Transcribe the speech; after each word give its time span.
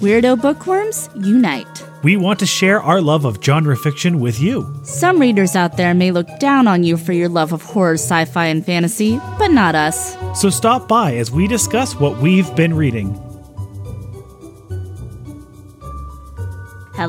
Weirdo 0.00 0.40
bookworms 0.40 1.10
unite. 1.16 1.84
We 2.04 2.16
want 2.16 2.38
to 2.38 2.46
share 2.46 2.80
our 2.80 3.00
love 3.00 3.24
of 3.24 3.42
genre 3.42 3.76
fiction 3.76 4.20
with 4.20 4.38
you. 4.40 4.72
Some 4.84 5.18
readers 5.18 5.56
out 5.56 5.76
there 5.76 5.92
may 5.92 6.12
look 6.12 6.28
down 6.38 6.68
on 6.68 6.84
you 6.84 6.96
for 6.96 7.12
your 7.12 7.28
love 7.28 7.52
of 7.52 7.62
horror, 7.62 7.94
sci 7.94 8.24
fi, 8.26 8.46
and 8.46 8.64
fantasy, 8.64 9.18
but 9.40 9.48
not 9.48 9.74
us. 9.74 10.16
So 10.40 10.50
stop 10.50 10.86
by 10.86 11.16
as 11.16 11.32
we 11.32 11.48
discuss 11.48 11.98
what 11.98 12.18
we've 12.18 12.54
been 12.54 12.74
reading. 12.74 13.27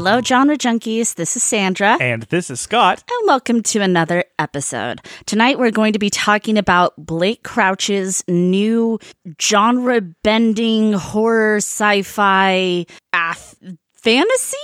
Hello, 0.01 0.21
genre 0.21 0.55
junkies. 0.57 1.15
This 1.15 1.35
is 1.35 1.43
Sandra. 1.43 1.97
And 1.99 2.23
this 2.23 2.49
is 2.49 2.61
Scott. 2.61 3.03
And 3.11 3.27
welcome 3.27 3.61
to 3.63 3.81
another 3.81 4.23
episode. 4.39 5.01
Tonight 5.25 5.59
we're 5.59 5.71
going 5.71 5.91
to 5.91 5.99
be 5.99 6.09
talking 6.09 6.57
about 6.57 6.93
Blake 6.97 7.43
Crouch's 7.43 8.23
new 8.29 8.97
genre 9.41 9.99
bending 9.99 10.93
horror 10.93 11.57
sci 11.57 12.03
fi 12.03 12.85
ath- 13.11 13.57
fantasy. 13.93 14.57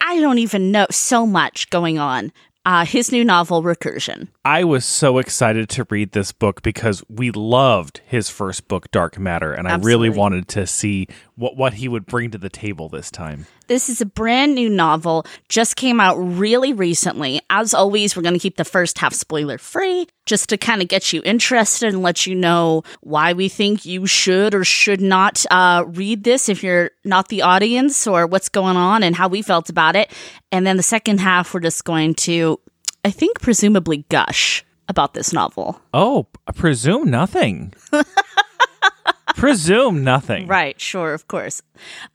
I 0.00 0.18
don't 0.20 0.38
even 0.38 0.72
know. 0.72 0.86
So 0.90 1.26
much 1.26 1.68
going 1.68 1.98
on. 1.98 2.32
Uh, 2.64 2.84
his 2.84 3.10
new 3.10 3.24
novel, 3.24 3.62
Recursion. 3.62 4.28
I 4.44 4.62
was 4.62 4.84
so 4.84 5.18
excited 5.18 5.68
to 5.70 5.86
read 5.90 6.12
this 6.12 6.30
book 6.30 6.62
because 6.62 7.02
we 7.08 7.32
loved 7.32 8.00
his 8.06 8.30
first 8.30 8.68
book, 8.68 8.88
Dark 8.92 9.18
Matter, 9.18 9.52
and 9.52 9.66
I 9.66 9.76
really 9.78 10.10
wanted 10.10 10.46
to 10.48 10.66
see 10.68 11.08
what, 11.36 11.56
what 11.56 11.74
he 11.74 11.88
would 11.88 12.06
bring 12.06 12.30
to 12.30 12.38
the 12.38 12.48
table 12.48 12.88
this 12.88 13.10
time. 13.10 13.46
This 13.68 13.88
is 13.88 14.00
a 14.00 14.06
brand 14.06 14.54
new 14.54 14.68
novel, 14.68 15.24
just 15.48 15.76
came 15.76 16.00
out 16.00 16.16
really 16.16 16.72
recently. 16.72 17.40
As 17.48 17.72
always, 17.72 18.16
we're 18.16 18.22
going 18.22 18.34
to 18.34 18.40
keep 18.40 18.56
the 18.56 18.64
first 18.64 18.98
half 18.98 19.14
spoiler 19.14 19.58
free 19.58 20.06
just 20.26 20.48
to 20.50 20.56
kind 20.56 20.82
of 20.82 20.88
get 20.88 21.12
you 21.12 21.22
interested 21.24 21.88
and 21.88 22.02
let 22.02 22.26
you 22.26 22.34
know 22.34 22.82
why 23.00 23.32
we 23.32 23.48
think 23.48 23.84
you 23.86 24.06
should 24.06 24.54
or 24.54 24.64
should 24.64 25.00
not 25.00 25.44
uh, 25.50 25.84
read 25.86 26.24
this 26.24 26.48
if 26.48 26.62
you're 26.62 26.90
not 27.04 27.28
the 27.28 27.42
audience 27.42 28.06
or 28.06 28.26
what's 28.26 28.48
going 28.48 28.76
on 28.76 29.02
and 29.02 29.16
how 29.16 29.28
we 29.28 29.42
felt 29.42 29.70
about 29.70 29.96
it. 29.96 30.10
And 30.50 30.66
then 30.66 30.76
the 30.76 30.82
second 30.82 31.20
half, 31.20 31.54
we're 31.54 31.60
just 31.60 31.84
going 31.84 32.14
to, 32.14 32.60
I 33.04 33.10
think, 33.10 33.40
presumably 33.40 34.04
gush 34.10 34.64
about 34.88 35.14
this 35.14 35.32
novel. 35.32 35.80
Oh, 35.94 36.26
I 36.46 36.52
presume 36.52 37.10
nothing. 37.10 37.72
presume 39.42 40.04
nothing. 40.04 40.46
Right, 40.46 40.80
sure, 40.80 41.14
of 41.14 41.26
course. 41.26 41.62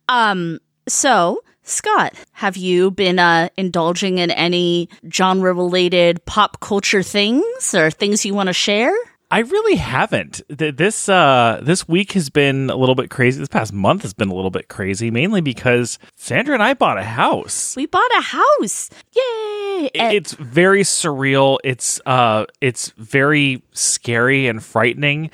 Um, 0.07 0.59
so 0.87 1.41
Scott, 1.63 2.13
have 2.31 2.55
you 2.55 2.89
been 2.89 3.19
uh, 3.19 3.49
indulging 3.57 4.19
in 4.19 4.31
any 4.31 4.87
genre 5.11 5.51
related 5.51 6.23
pop 6.25 6.61
culture 6.61 7.03
things 7.03 7.75
or 7.75 7.91
things 7.91 8.25
you 8.25 8.33
want 8.33 8.47
to 8.47 8.53
share? 8.53 8.95
I 9.29 9.39
really 9.39 9.75
haven't. 9.75 10.41
This 10.47 11.09
uh 11.09 11.59
this 11.61 11.85
week 11.87 12.13
has 12.13 12.29
been 12.29 12.69
a 12.69 12.77
little 12.77 12.95
bit 12.95 13.09
crazy. 13.09 13.39
This 13.39 13.49
past 13.49 13.73
month 13.73 14.03
has 14.03 14.13
been 14.13 14.29
a 14.29 14.33
little 14.33 14.51
bit 14.51 14.69
crazy, 14.69 15.11
mainly 15.11 15.41
because 15.41 15.99
Sandra 16.15 16.53
and 16.53 16.63
I 16.63 16.73
bought 16.73 16.97
a 16.97 17.03
house. 17.03 17.75
We 17.75 17.87
bought 17.87 18.09
a 18.17 18.21
house. 18.21 18.89
Yay! 19.13 19.89
It's 19.93 20.31
very 20.33 20.83
surreal. 20.83 21.57
It's 21.65 21.99
uh 22.05 22.45
it's 22.61 22.91
very 22.91 23.61
scary 23.73 24.47
and 24.47 24.63
frightening. 24.63 25.29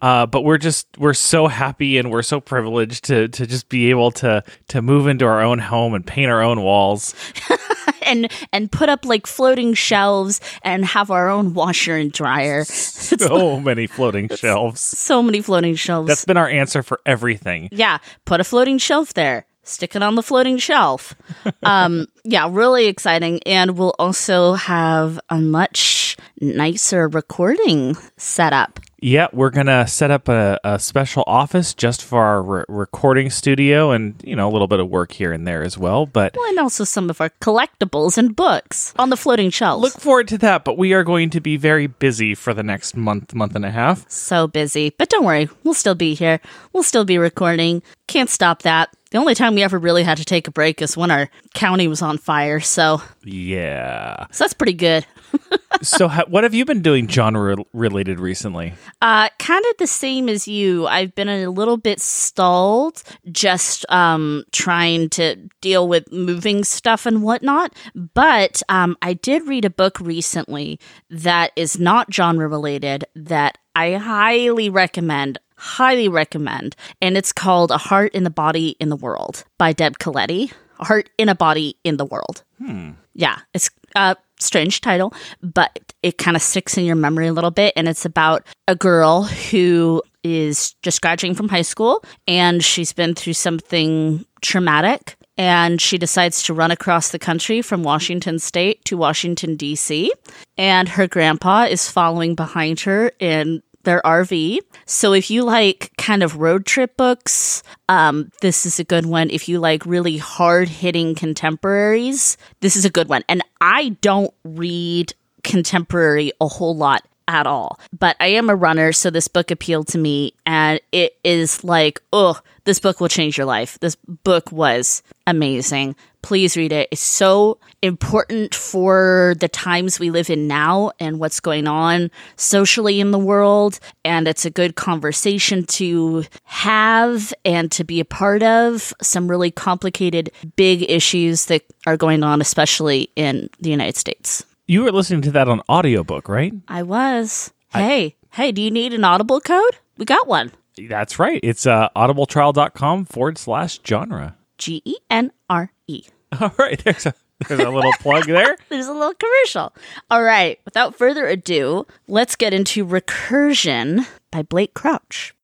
Uh 0.00 0.26
but 0.26 0.42
we're 0.42 0.58
just 0.58 0.88
we're 0.98 1.14
so 1.14 1.46
happy 1.46 1.98
and 1.98 2.10
we're 2.10 2.22
so 2.22 2.40
privileged 2.40 3.04
to 3.04 3.28
to 3.28 3.46
just 3.46 3.68
be 3.68 3.90
able 3.90 4.10
to 4.12 4.42
to 4.68 4.82
move 4.82 5.06
into 5.06 5.24
our 5.24 5.40
own 5.40 5.60
home 5.60 5.94
and 5.94 6.04
paint 6.04 6.32
our 6.32 6.42
own 6.42 6.62
walls. 6.62 7.14
and 8.02 8.30
and 8.52 8.70
put 8.72 8.88
up 8.88 9.04
like 9.04 9.26
floating 9.26 9.74
shelves 9.74 10.40
and 10.62 10.84
have 10.84 11.10
our 11.10 11.28
own 11.28 11.54
washer 11.54 11.96
and 11.96 12.10
dryer. 12.12 12.64
So 13.06 13.35
many 13.60 13.86
floating 13.86 14.28
shelves. 14.28 14.80
So 14.80 15.22
many 15.22 15.40
floating 15.40 15.74
shelves. 15.74 16.08
That's 16.08 16.24
been 16.24 16.36
our 16.36 16.48
answer 16.48 16.82
for 16.82 17.00
everything. 17.06 17.68
yeah, 17.72 17.98
put 18.24 18.40
a 18.40 18.44
floating 18.44 18.78
shelf 18.78 19.14
there. 19.14 19.46
Stick 19.62 19.96
it 19.96 20.02
on 20.02 20.14
the 20.14 20.22
floating 20.22 20.58
shelf. 20.58 21.14
um, 21.64 22.06
yeah, 22.24 22.48
really 22.50 22.86
exciting. 22.86 23.40
And 23.44 23.76
we'll 23.76 23.96
also 23.98 24.54
have 24.54 25.18
a 25.28 25.38
much 25.38 26.16
nicer 26.40 27.08
recording 27.08 27.96
setup. 28.16 28.78
Yeah, 28.98 29.28
we're 29.32 29.50
gonna 29.50 29.86
set 29.86 30.10
up 30.10 30.26
a, 30.28 30.58
a 30.64 30.78
special 30.78 31.22
office 31.26 31.74
just 31.74 32.02
for 32.02 32.22
our 32.24 32.42
re- 32.42 32.64
recording 32.68 33.28
studio, 33.28 33.90
and 33.90 34.14
you 34.24 34.34
know 34.34 34.48
a 34.48 34.52
little 34.52 34.68
bit 34.68 34.80
of 34.80 34.88
work 34.88 35.12
here 35.12 35.32
and 35.32 35.46
there 35.46 35.62
as 35.62 35.76
well. 35.76 36.06
But 36.06 36.34
Well, 36.34 36.48
and 36.48 36.58
also 36.58 36.84
some 36.84 37.10
of 37.10 37.20
our 37.20 37.28
collectibles 37.42 38.16
and 38.16 38.34
books 38.34 38.94
on 38.98 39.10
the 39.10 39.16
floating 39.16 39.50
shelves. 39.50 39.82
look 39.82 39.92
forward 40.00 40.28
to 40.28 40.38
that. 40.38 40.64
But 40.64 40.78
we 40.78 40.94
are 40.94 41.04
going 41.04 41.28
to 41.30 41.40
be 41.40 41.58
very 41.58 41.86
busy 41.86 42.34
for 42.34 42.54
the 42.54 42.62
next 42.62 42.96
month, 42.96 43.34
month 43.34 43.54
and 43.54 43.66
a 43.66 43.70
half. 43.70 44.08
so 44.10 44.46
busy. 44.46 44.90
But 44.96 45.10
don't 45.10 45.24
worry, 45.24 45.48
we'll 45.62 45.74
still 45.74 45.94
be 45.94 46.14
here. 46.14 46.40
We'll 46.72 46.82
still 46.82 47.04
be 47.04 47.18
recording. 47.18 47.82
Can't 48.08 48.30
stop 48.30 48.62
that. 48.62 48.90
The 49.10 49.18
only 49.18 49.34
time 49.34 49.54
we 49.54 49.62
ever 49.62 49.78
really 49.78 50.02
had 50.02 50.18
to 50.18 50.24
take 50.24 50.46
a 50.48 50.50
break 50.50 50.82
is 50.82 50.96
when 50.96 51.10
our 51.10 51.28
county 51.54 51.86
was 51.88 52.02
on 52.02 52.18
fire. 52.18 52.60
So, 52.60 53.00
Yeah. 53.24 54.26
so 54.32 54.44
that's 54.44 54.52
pretty 54.54 54.72
good. 54.74 55.06
so, 55.82 56.08
ha- 56.08 56.24
what 56.28 56.44
have 56.44 56.54
you 56.54 56.64
been 56.64 56.82
doing 56.82 57.08
genre 57.08 57.56
related 57.72 58.18
recently? 58.20 58.74
Uh, 59.00 59.28
kind 59.38 59.64
of 59.70 59.76
the 59.78 59.86
same 59.86 60.28
as 60.28 60.46
you. 60.48 60.86
I've 60.86 61.14
been 61.14 61.28
a 61.28 61.46
little 61.48 61.76
bit 61.76 62.00
stalled, 62.00 63.02
just 63.30 63.84
um, 63.90 64.44
trying 64.52 65.08
to 65.10 65.36
deal 65.60 65.88
with 65.88 66.10
moving 66.12 66.64
stuff 66.64 67.06
and 67.06 67.22
whatnot. 67.22 67.74
But 67.94 68.62
um, 68.68 68.96
I 69.02 69.14
did 69.14 69.46
read 69.46 69.64
a 69.64 69.70
book 69.70 69.98
recently 70.00 70.78
that 71.10 71.52
is 71.56 71.78
not 71.78 72.12
genre 72.12 72.48
related 72.48 73.04
that 73.14 73.58
I 73.74 73.94
highly 73.94 74.68
recommend. 74.70 75.38
Highly 75.56 76.08
recommend. 76.08 76.76
And 77.00 77.16
it's 77.16 77.32
called 77.32 77.70
A 77.70 77.78
Heart 77.78 78.14
in 78.14 78.24
the 78.24 78.30
Body 78.30 78.76
in 78.80 78.88
the 78.88 78.96
World 78.96 79.44
by 79.58 79.72
Deb 79.72 79.98
Caletti. 79.98 80.52
A 80.78 80.84
Heart 80.84 81.10
in 81.18 81.28
a 81.28 81.34
Body 81.34 81.76
in 81.84 81.96
the 81.96 82.04
World. 82.04 82.42
Hmm. 82.58 82.90
Yeah, 83.14 83.38
it's 83.54 83.70
a 83.94 84.16
strange 84.38 84.80
title, 84.82 85.14
but 85.42 85.94
it 86.02 86.18
kind 86.18 86.36
of 86.36 86.42
sticks 86.42 86.76
in 86.76 86.84
your 86.84 86.96
memory 86.96 87.26
a 87.26 87.32
little 87.32 87.50
bit. 87.50 87.72
And 87.76 87.88
it's 87.88 88.04
about 88.04 88.46
a 88.68 88.76
girl 88.76 89.22
who 89.22 90.02
is 90.22 90.74
just 90.82 91.00
graduating 91.00 91.36
from 91.36 91.48
high 91.48 91.62
school 91.62 92.04
and 92.26 92.62
she's 92.62 92.92
been 92.92 93.14
through 93.14 93.34
something 93.34 94.24
traumatic. 94.42 95.16
And 95.38 95.82
she 95.82 95.98
decides 95.98 96.42
to 96.44 96.54
run 96.54 96.70
across 96.70 97.10
the 97.10 97.18
country 97.18 97.60
from 97.60 97.82
Washington 97.82 98.38
State 98.38 98.82
to 98.86 98.96
Washington, 98.96 99.56
D.C. 99.56 100.10
And 100.56 100.88
her 100.88 101.06
grandpa 101.06 101.64
is 101.64 101.90
following 101.90 102.34
behind 102.34 102.80
her 102.80 103.12
in 103.18 103.62
their 103.86 104.02
RV. 104.02 104.58
So 104.84 105.14
if 105.14 105.30
you 105.30 105.42
like 105.42 105.92
kind 105.96 106.22
of 106.22 106.36
road 106.36 106.66
trip 106.66 106.96
books, 106.98 107.62
um, 107.88 108.30
this 108.42 108.66
is 108.66 108.78
a 108.78 108.84
good 108.84 109.06
one. 109.06 109.30
If 109.30 109.48
you 109.48 109.58
like 109.58 109.86
really 109.86 110.18
hard 110.18 110.68
hitting 110.68 111.14
contemporaries, 111.14 112.36
this 112.60 112.76
is 112.76 112.84
a 112.84 112.90
good 112.90 113.08
one. 113.08 113.24
And 113.30 113.42
I 113.62 113.96
don't 114.02 114.34
read 114.44 115.14
contemporary 115.42 116.32
a 116.40 116.48
whole 116.48 116.76
lot 116.76 117.06
at 117.28 117.46
all, 117.46 117.78
but 117.98 118.16
I 118.20 118.28
am 118.28 118.50
a 118.50 118.56
runner, 118.56 118.92
so 118.92 119.10
this 119.10 119.28
book 119.28 119.50
appealed 119.50 119.88
to 119.88 119.98
me, 119.98 120.34
and 120.44 120.80
it 120.92 121.16
is 121.24 121.64
like, 121.64 122.00
oh, 122.12 122.40
this 122.64 122.78
book 122.80 123.00
will 123.00 123.08
change 123.08 123.38
your 123.38 123.46
life. 123.46 123.78
This 123.80 123.96
book 124.24 124.50
was 124.50 125.02
amazing. 125.26 125.96
Please 126.22 126.56
read 126.56 126.72
it. 126.72 126.88
It's 126.90 127.00
so 127.00 127.58
important 127.82 128.52
for 128.52 129.36
the 129.38 129.46
times 129.46 130.00
we 130.00 130.10
live 130.10 130.28
in 130.28 130.48
now 130.48 130.90
and 130.98 131.20
what's 131.20 131.38
going 131.38 131.68
on 131.68 132.10
socially 132.34 132.98
in 132.98 133.12
the 133.12 133.18
world. 133.18 133.78
And 134.04 134.26
it's 134.26 134.44
a 134.44 134.50
good 134.50 134.74
conversation 134.74 135.64
to 135.66 136.24
have 136.42 137.32
and 137.44 137.70
to 137.70 137.84
be 137.84 138.00
a 138.00 138.04
part 138.04 138.42
of 138.42 138.92
some 139.00 139.30
really 139.30 139.52
complicated, 139.52 140.32
big 140.56 140.90
issues 140.90 141.46
that 141.46 141.62
are 141.86 141.96
going 141.96 142.24
on, 142.24 142.40
especially 142.40 143.10
in 143.14 143.48
the 143.60 143.70
United 143.70 143.96
States. 143.96 144.44
You 144.68 144.82
were 144.82 144.90
listening 144.90 145.22
to 145.22 145.30
that 145.30 145.48
on 145.48 145.62
audiobook, 145.68 146.28
right? 146.28 146.52
I 146.66 146.82
was. 146.82 147.52
Hey, 147.72 148.16
hey, 148.32 148.50
do 148.50 148.60
you 148.60 148.72
need 148.72 148.92
an 148.92 149.04
Audible 149.04 149.40
code? 149.40 149.76
We 149.96 150.04
got 150.04 150.26
one. 150.26 150.50
That's 150.76 151.20
right. 151.20 151.38
It's 151.44 151.66
uh, 151.66 151.88
audibletrial.com 151.94 153.04
forward 153.04 153.38
slash 153.38 153.78
genre. 153.86 154.36
G 154.58 154.82
E 154.84 154.96
N 155.08 155.30
R 155.48 155.70
E. 155.86 156.02
All 156.40 156.50
right. 156.58 156.82
There's 156.82 157.06
a, 157.06 157.14
there's 157.46 157.60
a 157.60 157.70
little 157.70 157.92
plug 158.00 158.26
there. 158.26 158.56
There's 158.68 158.88
a 158.88 158.92
little 158.92 159.14
commercial. 159.14 159.72
All 160.10 160.22
right, 160.24 160.58
without 160.64 160.96
further 160.96 161.26
ado, 161.26 161.86
let's 162.08 162.34
get 162.34 162.54
into 162.54 162.84
Recursion 162.84 164.06
by 164.32 164.42
Blake 164.42 164.72
Crouch. 164.72 165.34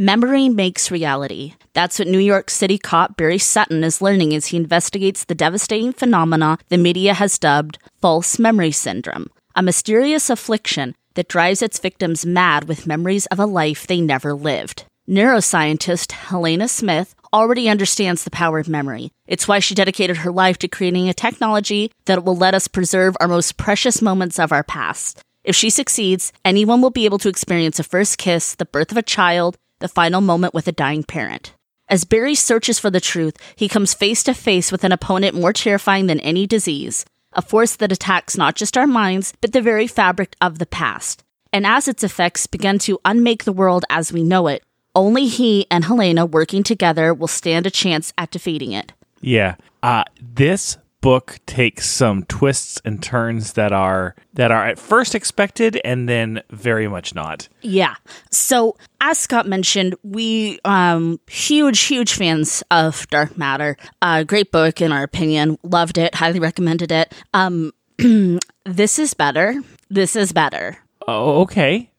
Memory 0.00 0.48
makes 0.48 0.90
reality. 0.90 1.56
That's 1.74 1.98
what 1.98 2.08
New 2.08 2.20
York 2.20 2.48
City 2.48 2.78
cop 2.78 3.18
Barry 3.18 3.36
Sutton 3.36 3.84
is 3.84 4.00
learning 4.00 4.34
as 4.34 4.46
he 4.46 4.56
investigates 4.56 5.24
the 5.24 5.34
devastating 5.34 5.92
phenomena 5.92 6.56
the 6.70 6.78
media 6.78 7.12
has 7.12 7.38
dubbed 7.38 7.76
false 8.00 8.38
memory 8.38 8.70
syndrome, 8.70 9.26
a 9.54 9.62
mysterious 9.62 10.30
affliction 10.30 10.94
that 11.16 11.28
drives 11.28 11.60
its 11.60 11.78
victims 11.78 12.24
mad 12.24 12.66
with 12.66 12.86
memories 12.86 13.26
of 13.26 13.38
a 13.38 13.44
life 13.44 13.86
they 13.86 14.00
never 14.00 14.32
lived. 14.32 14.86
Neuroscientist 15.06 16.12
Helena 16.12 16.66
Smith 16.66 17.14
already 17.30 17.68
understands 17.68 18.24
the 18.24 18.30
power 18.30 18.58
of 18.58 18.70
memory. 18.70 19.12
It's 19.26 19.46
why 19.46 19.58
she 19.58 19.74
dedicated 19.74 20.16
her 20.16 20.32
life 20.32 20.56
to 20.60 20.68
creating 20.68 21.10
a 21.10 21.12
technology 21.12 21.92
that 22.06 22.24
will 22.24 22.36
let 22.36 22.54
us 22.54 22.68
preserve 22.68 23.18
our 23.20 23.28
most 23.28 23.58
precious 23.58 24.00
moments 24.00 24.38
of 24.38 24.50
our 24.50 24.64
past. 24.64 25.22
If 25.44 25.54
she 25.54 25.68
succeeds, 25.68 26.32
anyone 26.42 26.80
will 26.80 26.88
be 26.88 27.04
able 27.04 27.18
to 27.18 27.28
experience 27.28 27.78
a 27.78 27.84
first 27.84 28.16
kiss, 28.16 28.54
the 28.54 28.64
birth 28.64 28.92
of 28.92 28.96
a 28.96 29.02
child, 29.02 29.58
the 29.80 29.88
final 29.88 30.20
moment 30.20 30.54
with 30.54 30.68
a 30.68 30.72
dying 30.72 31.02
parent. 31.02 31.52
As 31.88 32.04
Barry 32.04 32.36
searches 32.36 32.78
for 32.78 32.88
the 32.88 33.00
truth, 33.00 33.36
he 33.56 33.68
comes 33.68 33.94
face 33.94 34.22
to 34.22 34.32
face 34.32 34.70
with 34.70 34.84
an 34.84 34.92
opponent 34.92 35.34
more 35.34 35.52
terrifying 35.52 36.06
than 36.06 36.20
any 36.20 36.46
disease, 36.46 37.04
a 37.32 37.42
force 37.42 37.74
that 37.76 37.90
attacks 37.90 38.36
not 38.36 38.54
just 38.54 38.78
our 38.78 38.86
minds, 38.86 39.32
but 39.40 39.52
the 39.52 39.60
very 39.60 39.88
fabric 39.88 40.36
of 40.40 40.58
the 40.58 40.66
past. 40.66 41.24
And 41.52 41.66
as 41.66 41.88
its 41.88 42.04
effects 42.04 42.46
begin 42.46 42.78
to 42.80 43.00
unmake 43.04 43.42
the 43.42 43.52
world 43.52 43.84
as 43.90 44.12
we 44.12 44.22
know 44.22 44.46
it, 44.46 44.62
only 44.94 45.26
he 45.26 45.66
and 45.70 45.84
Helena 45.84 46.24
working 46.26 46.62
together 46.62 47.12
will 47.12 47.28
stand 47.28 47.66
a 47.66 47.70
chance 47.70 48.12
at 48.16 48.30
defeating 48.30 48.72
it. 48.72 48.92
Yeah. 49.20 49.56
Uh, 49.82 50.04
this 50.20 50.78
book 51.00 51.38
takes 51.46 51.88
some 51.88 52.24
twists 52.24 52.80
and 52.84 53.02
turns 53.02 53.54
that 53.54 53.72
are 53.72 54.14
that 54.34 54.50
are 54.50 54.66
at 54.66 54.78
first 54.78 55.14
expected 55.14 55.80
and 55.84 56.08
then 56.08 56.42
very 56.50 56.88
much 56.88 57.14
not. 57.14 57.48
Yeah. 57.62 57.94
So 58.30 58.76
as 59.00 59.18
Scott 59.18 59.46
mentioned, 59.46 59.94
we 60.02 60.60
um 60.64 61.20
huge 61.28 61.80
huge 61.80 62.14
fans 62.14 62.62
of 62.70 63.08
Dark 63.10 63.36
Matter. 63.38 63.76
Uh, 64.02 64.24
great 64.24 64.52
book 64.52 64.80
in 64.80 64.92
our 64.92 65.02
opinion. 65.02 65.58
Loved 65.62 65.98
it. 65.98 66.14
Highly 66.14 66.40
recommended 66.40 66.92
it. 66.92 67.12
Um, 67.34 67.72
this 68.64 68.98
is 68.98 69.14
better. 69.14 69.62
This 69.88 70.16
is 70.16 70.32
better. 70.32 70.78
Oh, 71.06 71.42
okay. 71.42 71.90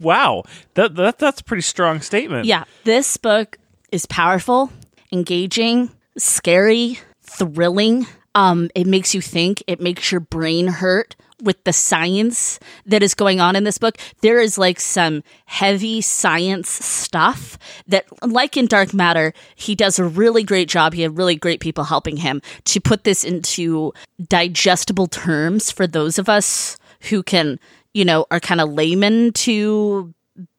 Wow. 0.00 0.44
That, 0.74 0.94
that 0.96 1.18
that's 1.18 1.40
a 1.40 1.44
pretty 1.44 1.62
strong 1.62 2.00
statement. 2.00 2.46
Yeah, 2.46 2.64
this 2.84 3.16
book 3.16 3.58
is 3.92 4.06
powerful, 4.06 4.72
engaging, 5.12 5.90
scary, 6.16 6.98
thrilling. 7.22 8.06
Um, 8.34 8.70
it 8.74 8.86
makes 8.86 9.14
you 9.14 9.20
think. 9.20 9.62
It 9.66 9.80
makes 9.80 10.10
your 10.10 10.20
brain 10.20 10.66
hurt 10.66 11.16
with 11.42 11.62
the 11.64 11.72
science 11.72 12.58
that 12.86 13.02
is 13.02 13.14
going 13.14 13.40
on 13.40 13.54
in 13.56 13.64
this 13.64 13.78
book. 13.78 13.96
There 14.22 14.40
is 14.40 14.56
like 14.56 14.80
some 14.80 15.22
heavy 15.46 16.00
science 16.00 16.68
stuff 16.68 17.58
that, 17.86 18.06
like 18.26 18.56
in 18.56 18.66
Dark 18.66 18.94
Matter, 18.94 19.32
he 19.54 19.74
does 19.74 19.98
a 19.98 20.04
really 20.04 20.42
great 20.42 20.68
job. 20.68 20.94
He 20.94 21.02
had 21.02 21.16
really 21.16 21.36
great 21.36 21.60
people 21.60 21.84
helping 21.84 22.16
him 22.16 22.40
to 22.64 22.80
put 22.80 23.04
this 23.04 23.24
into 23.24 23.92
digestible 24.28 25.06
terms 25.06 25.70
for 25.70 25.86
those 25.86 26.18
of 26.18 26.28
us 26.28 26.76
who 27.10 27.22
can, 27.22 27.58
you 27.92 28.04
know, 28.04 28.26
are 28.30 28.40
kind 28.40 28.60
of 28.60 28.72
layman 28.72 29.32
to 29.32 30.14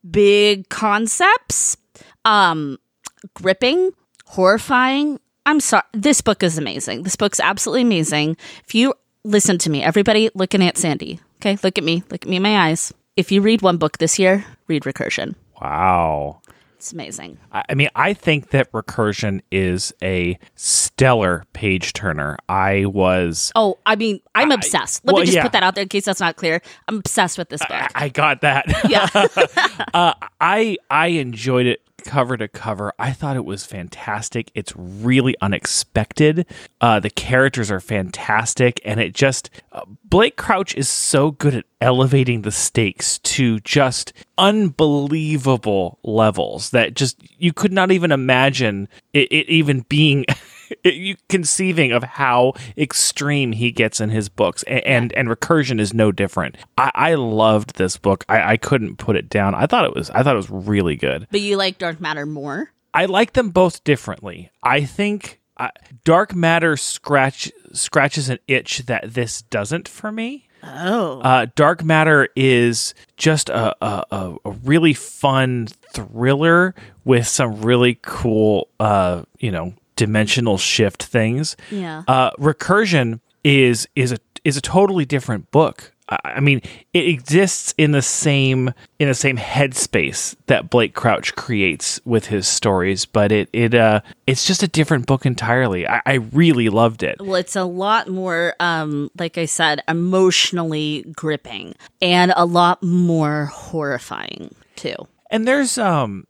big 0.10 0.70
concepts 0.70 1.76
um 2.26 2.78
gripping 3.34 3.92
horrifying 4.26 5.20
i'm 5.46 5.60
sorry 5.60 5.84
this 5.94 6.22
book 6.22 6.44
is 6.44 6.58
amazing. 6.58 7.04
This 7.04 7.16
book's 7.16 7.40
absolutely 7.40 7.82
amazing. 7.82 8.38
If 8.66 8.76
you 8.76 8.94
listen 9.24 9.58
to 9.60 9.70
me 9.70 9.84
everybody 9.84 10.30
looking 10.36 10.64
at 10.64 10.78
sandy 10.78 11.20
okay? 11.42 11.58
Look 11.64 11.78
at 11.78 11.84
me 11.84 12.04
look 12.10 12.24
at 12.24 12.30
me 12.30 12.38
in 12.38 12.44
my 12.44 12.68
eyes. 12.70 12.94
If 13.16 13.32
you 13.32 13.42
read 13.42 13.62
one 13.62 13.78
book 13.78 13.98
this 13.98 14.20
year 14.20 14.46
read 14.68 14.84
recursion. 14.84 15.36
Wow. 15.62 16.42
it's 16.76 16.92
amazing. 16.92 17.38
I 17.52 17.64
I 17.70 17.74
mean, 17.76 17.90
I 17.96 18.14
think 18.14 18.50
that 18.50 18.72
Recursion 18.72 19.42
is 19.52 19.94
a 20.04 20.38
stellar 20.56 21.46
page 21.54 21.94
turner. 21.94 22.38
I 22.50 22.86
was 22.86 23.52
oh 23.56 23.78
i 23.86 23.96
mean 23.96 24.20
i'm 24.34 24.52
obsessed. 24.52 25.06
Let 25.06 25.14
well, 25.14 25.22
me 25.22 25.26
just 25.26 25.36
yeah. 25.38 25.44
put 25.44 25.52
that 25.54 25.64
out 25.64 25.76
there 25.76 25.84
in 25.84 25.90
case 25.90 26.06
that's 26.06 26.20
not 26.20 26.36
clear. 26.36 26.62
I'm 26.88 26.98
obsessed 26.98 27.38
with 27.38 27.50
this 27.50 27.62
book. 27.62 27.72
I, 27.72 28.06
I 28.06 28.10
got 28.10 28.42
that. 28.42 28.66
yeah. 28.90 29.08
Uh, 29.94 30.14
I 30.42 30.78
I 30.90 31.08
enjoyed 31.08 31.68
it 31.68 31.82
cover 32.06 32.38
to 32.38 32.48
cover. 32.48 32.94
I 32.98 33.12
thought 33.12 33.36
it 33.36 33.44
was 33.44 33.66
fantastic. 33.66 34.52
It's 34.56 34.74
really 34.76 35.36
unexpected. 35.42 36.46
Uh, 36.80 37.00
the 37.00 37.10
characters 37.10 37.70
are 37.70 37.82
fantastic, 37.82 38.80
and 38.86 39.00
it 39.00 39.14
just 39.14 39.50
uh, 39.72 39.82
Blake 40.06 40.38
Crouch 40.38 40.76
is 40.76 40.88
so 40.88 41.32
good 41.32 41.56
at 41.56 41.66
elevating 41.82 42.44
the 42.44 42.52
stakes 42.52 43.20
to 43.20 43.60
just 43.62 44.14
unbelievable 44.38 46.00
levels 46.04 46.70
that 46.70 46.94
just 46.94 47.18
you 47.38 47.52
could 47.52 47.74
not 47.74 47.92
even 47.92 48.12
imagine 48.12 48.88
it, 49.12 49.32
it 49.32 49.50
even 49.50 49.82
being. 49.82 50.26
you 50.84 51.16
conceiving 51.30 51.92
of 51.92 52.04
how 52.04 52.54
extreme 52.78 53.52
he 53.52 53.72
gets 53.72 54.00
in 54.00 54.10
his 54.10 54.30
books 54.30 54.64
and 54.64 54.86
and, 54.86 55.14
and 55.14 55.28
recursion 55.28 55.80
is 55.80 55.94
no 55.94 56.12
different. 56.12 56.58
I, 56.78 56.92
I 56.94 57.16
loved 57.16 57.76
this 57.76 57.98
book. 57.98 58.24
I, 58.30 58.54
I 58.54 58.58
couldn't 58.58 58.98
put 58.98 59.16
it 59.16 59.30
down. 59.30 59.54
I 59.56 59.66
thought 59.66 59.86
it 59.86 59.94
was 59.94 60.10
i 60.12 60.24
thought 60.24 60.34
it 60.34 60.38
was 60.38 60.50
really 60.50 60.96
good. 60.96 61.28
But 61.32 61.42
you 61.42 61.58
like 61.58 61.78
dark 61.78 62.00
matter 62.00 62.26
more? 62.26 62.72
I 62.94 63.06
like 63.06 63.34
them 63.34 63.50
both 63.50 63.84
differently. 63.84 64.52
I 64.64 64.86
think 64.86 65.42
uh, 65.58 65.70
dark 66.04 66.34
matter 66.34 66.78
scratch 66.78 67.52
scratches 67.74 68.30
an 68.30 68.40
itch 68.48 68.80
that 68.86 69.14
this 69.14 69.42
doesn't 69.42 69.88
for 69.88 70.12
me. 70.12 70.48
Oh. 70.68 71.20
Uh, 71.20 71.46
Dark 71.56 71.84
Matter 71.84 72.30
is 72.36 72.96
just 73.18 73.50
a, 73.50 73.76
a, 73.86 74.04
a, 74.12 74.36
a 74.46 74.52
really 74.64 74.94
fun 74.94 75.68
thriller 75.94 76.74
with 77.04 77.28
some 77.28 77.62
really 77.62 78.00
cool, 78.02 78.70
uh, 78.80 79.24
you 79.40 79.52
know, 79.52 79.74
dimensional 79.96 80.58
shift 80.58 81.04
things. 81.04 81.56
Yeah. 81.72 82.04
Uh, 82.08 82.32
Recursion 82.40 83.20
is 83.44 83.88
is 83.96 84.12
a 84.12 84.18
is 84.44 84.58
a 84.58 84.62
totally 84.62 85.06
different 85.06 85.52
book. 85.52 85.92
I 86.10 86.18
I 86.36 86.40
mean, 86.40 86.62
it 86.94 87.06
exists 87.08 87.74
in 87.78 87.92
the 87.92 88.02
same 88.02 88.74
in 89.00 89.08
the 89.08 89.14
same 89.16 89.38
headspace 89.38 90.36
that 90.48 90.70
Blake 90.70 90.94
Crouch 90.94 91.34
creates 91.36 92.00
with 92.06 92.28
his 92.28 92.48
stories, 92.48 93.06
but 93.06 93.32
it 93.32 93.50
it 93.54 93.74
uh 93.74 94.02
it's 94.28 94.46
just 94.46 94.62
a 94.64 94.68
different 94.68 95.06
book 95.08 95.26
entirely. 95.26 95.88
I, 95.88 96.02
I 96.06 96.14
really 96.34 96.70
loved 96.70 97.02
it. 97.04 97.18
Well, 97.20 97.36
it's 97.36 97.56
a 97.56 97.64
lot 97.64 98.08
more, 98.08 98.54
um, 98.60 99.10
like 99.18 99.38
I 99.38 99.46
said, 99.46 99.82
emotionally 99.88 101.06
gripping 101.16 101.76
and 102.02 102.34
a 102.36 102.46
lot 102.46 102.84
more 102.84 103.46
horrifying 103.46 104.54
too. 104.76 104.96
and 105.32 105.48
there's 105.48 105.78
um 105.78 106.28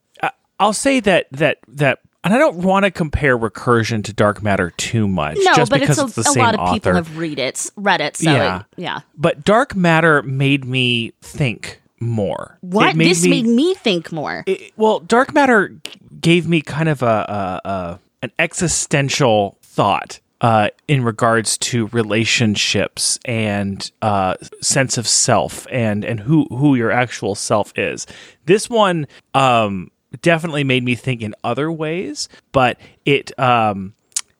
i'll 0.59 0.71
say 0.73 1.01
that 1.01 1.27
that 1.31 1.57
that 1.67 2.00
and 2.25 2.33
i 2.33 2.38
don't 2.38 2.57
want 2.57 2.83
to 2.83 2.92
compare 2.92 3.38
recursion 3.38 4.04
to 4.04 4.12
dark 4.12 4.44
matter 4.44 4.72
too 4.72 5.07
much 5.07 5.38
No, 5.39 5.54
just 5.56 5.72
but 5.72 5.80
because 5.80 5.98
it's 6.00 6.10
it's, 6.10 6.18
a, 6.18 6.22
the 6.24 6.30
a 6.30 6.33
same 6.33 6.44
lot 6.44 6.54
of 6.56 6.60
author 6.60 6.74
people 6.74 6.94
have 6.95 7.18
read 7.18 7.39
it, 7.39 7.72
read 7.77 8.01
it. 8.01 8.18
So 8.18 8.31
Yeah. 8.31 8.60
it- 8.60 8.66
yeah. 8.75 9.00
but 9.18 9.45
dark 9.45 9.75
matter 9.75 10.22
made 10.24 10.66
me 10.66 11.13
think 11.22 11.81
more 12.01 12.57
What 12.62 12.95
made 12.98 13.07
this 13.12 13.24
me, 13.24 13.30
made 13.30 13.45
me 13.48 13.74
think 13.75 14.12
more. 14.12 14.44
it- 14.45 14.74
well 14.75 15.00
dark 15.00 15.33
matter 15.33 15.69
g- 15.69 15.80
gave 16.19 16.48
me 16.48 16.60
kind 16.62 16.89
of 16.89 17.01
a, 17.01 17.62
a, 17.63 17.69
a 17.69 18.00
an 18.24 18.31
existential 18.39 19.57
thought 19.62 20.19
uh, 20.42 20.69
in 20.88 21.04
regards 21.04 21.57
to 21.57 21.88
relationships 21.88 23.18
and 23.25 23.92
uh, 24.01 24.36
sense 24.62 24.98
of 24.98 25.07
self 25.07 25.66
and 25.72 26.04
and 26.04 26.19
who 26.19 26.45
who 26.50 26.75
your 26.75 26.92
actual 26.92 27.36
self 27.36 27.72
is. 27.77 28.06
This 28.45 28.69
one 28.69 29.07
um, 29.33 29.89
definitely 30.21 30.63
made 30.63 30.83
me 30.83 30.95
think 30.95 31.21
in 31.21 31.35
other 31.44 31.72
ways, 31.72 32.29
but 32.51 32.79
it 33.05 33.38
um, 33.39 33.93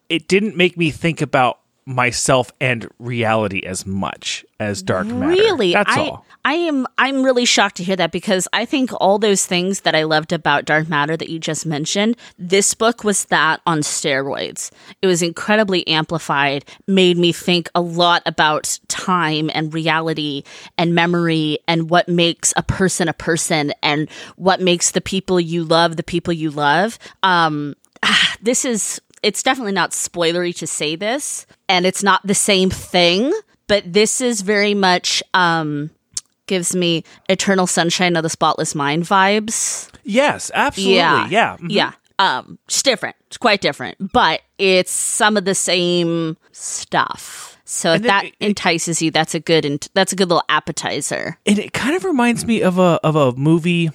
it 0.08 0.28
didn't 0.28 0.56
make 0.56 0.76
me 0.76 0.90
think 0.90 1.20
about 1.20 1.60
myself 1.86 2.50
and 2.60 2.88
reality 2.98 3.62
as 3.64 3.86
much 3.86 4.44
as 4.58 4.82
dark 4.82 5.06
matter. 5.06 5.28
Really, 5.28 5.72
that's 5.72 5.96
I, 5.96 6.08
all. 6.08 6.26
I 6.44 6.54
am. 6.54 6.86
I'm 6.98 7.22
really 7.22 7.44
shocked 7.44 7.76
to 7.76 7.84
hear 7.84 7.96
that 7.96 8.10
because 8.10 8.48
I 8.52 8.64
think 8.64 8.90
all 9.00 9.18
those 9.18 9.46
things 9.46 9.80
that 9.82 9.94
I 9.94 10.02
loved 10.02 10.32
about 10.32 10.64
Dark 10.64 10.88
Matter 10.88 11.16
that 11.16 11.28
you 11.28 11.38
just 11.38 11.64
mentioned, 11.64 12.16
this 12.38 12.74
book 12.74 13.04
was 13.04 13.26
that 13.26 13.60
on 13.66 13.80
steroids. 13.80 14.70
It 15.00 15.06
was 15.06 15.22
incredibly 15.22 15.86
amplified, 15.86 16.64
made 16.86 17.18
me 17.18 17.32
think 17.32 17.68
a 17.74 17.80
lot 17.80 18.22
about 18.26 18.78
time 18.88 19.50
and 19.54 19.72
reality 19.72 20.42
and 20.76 20.94
memory 20.94 21.58
and 21.68 21.88
what 21.88 22.08
makes 22.08 22.52
a 22.56 22.62
person 22.62 23.08
a 23.08 23.12
person 23.12 23.72
and 23.82 24.10
what 24.36 24.60
makes 24.60 24.90
the 24.90 25.00
people 25.00 25.40
you 25.40 25.64
love 25.64 25.96
the 25.96 26.02
people 26.02 26.32
you 26.32 26.50
love. 26.50 26.98
Um, 27.22 27.74
this 28.42 28.64
is 28.64 29.00
it's 29.22 29.42
definitely 29.42 29.72
not 29.72 29.90
spoilery 29.90 30.54
to 30.56 30.66
say 30.66 30.96
this 30.96 31.46
and 31.68 31.86
it's 31.86 32.02
not 32.02 32.20
the 32.26 32.34
same 32.34 32.70
thing 32.70 33.32
but 33.66 33.82
this 33.92 34.20
is 34.20 34.42
very 34.42 34.74
much 34.74 35.22
um 35.34 35.90
gives 36.46 36.76
me 36.76 37.02
eternal 37.28 37.66
sunshine 37.66 38.14
of 38.16 38.22
the 38.22 38.28
spotless 38.30 38.74
mind 38.74 39.02
vibes 39.04 39.88
Yes, 40.04 40.50
absolutely. 40.54 40.94
yeah 40.96 41.26
Yeah. 41.28 41.56
mhm. 41.56 41.66
yeah 41.70 41.92
um 42.18 42.58
it's 42.66 42.82
different 42.82 43.16
it's 43.26 43.36
quite 43.36 43.60
different 43.60 44.12
but 44.12 44.40
it's 44.58 44.92
some 44.92 45.36
of 45.36 45.44
the 45.44 45.54
same 45.54 46.36
stuff 46.52 47.58
so 47.64 47.90
if 47.94 47.96
And 47.96 48.04
that 48.04 48.24
it- 48.26 48.34
entices 48.40 49.02
you 49.02 49.10
that's 49.10 49.34
a 49.34 49.40
good 49.40 49.64
int- 49.64 49.88
that's 49.94 50.12
a 50.12 50.16
good 50.16 50.28
little 50.28 50.44
appetizer 50.48 51.36
and 51.46 51.58
it 51.58 51.72
kind 51.72 51.96
of 51.96 52.04
reminds 52.04 52.46
me 52.46 52.62
of 52.62 52.78
a 52.78 53.00
of 53.02 53.16
a 53.16 53.32
movie 53.32 53.90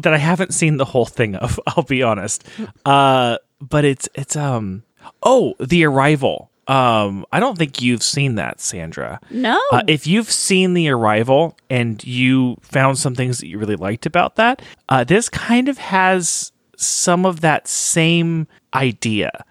that 0.00 0.12
I 0.12 0.18
haven't 0.18 0.52
seen 0.52 0.76
the 0.76 0.84
whole 0.84 1.06
thing 1.06 1.36
of. 1.36 1.60
I'll 1.68 1.84
be 1.84 2.02
honest, 2.02 2.42
uh, 2.84 3.38
but 3.68 3.84
it's 3.84 4.08
it's 4.14 4.36
um 4.36 4.82
oh 5.22 5.54
the 5.60 5.84
arrival. 5.84 6.50
Um, 6.66 7.26
I 7.30 7.40
don't 7.40 7.58
think 7.58 7.82
you've 7.82 8.02
seen 8.02 8.36
that, 8.36 8.58
Sandra. 8.58 9.20
no 9.30 9.60
Uh, 9.70 9.82
if 9.86 10.06
you've 10.06 10.30
seen 10.30 10.72
the 10.72 10.88
arrival 10.88 11.58
and 11.68 12.02
you 12.04 12.56
found 12.62 12.98
some 12.98 13.14
things 13.14 13.38
that 13.38 13.48
you 13.48 13.58
really 13.58 13.76
liked 13.76 14.06
about 14.06 14.36
that, 14.36 14.62
uh, 14.88 15.04
this 15.04 15.28
kind 15.28 15.68
of 15.68 15.76
has 15.76 16.52
some 16.78 17.26
of 17.26 17.42
that 17.42 17.68
same 17.68 18.46
idea. 18.72 19.44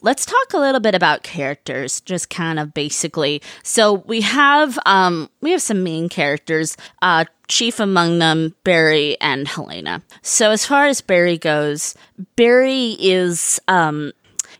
Let's 0.00 0.24
talk 0.24 0.54
a 0.54 0.58
little 0.58 0.80
bit 0.80 0.94
about 0.94 1.22
characters, 1.22 2.00
just 2.00 2.30
kind 2.30 2.58
of 2.58 2.72
basically. 2.72 3.42
So 3.62 3.92
we 4.06 4.20
have 4.22 4.78
um 4.86 5.28
we 5.40 5.50
have 5.50 5.60
some 5.60 5.82
main 5.82 6.08
characters. 6.08 6.76
Uh 7.02 7.24
chief 7.48 7.80
among 7.80 8.18
them, 8.18 8.54
Barry 8.64 9.18
and 9.20 9.48
Helena. 9.48 10.02
So 10.22 10.50
as 10.50 10.64
far 10.64 10.86
as 10.86 11.00
Barry 11.00 11.38
goes, 11.38 11.94
Barry 12.36 12.96
is 13.00 13.60
um 13.68 14.12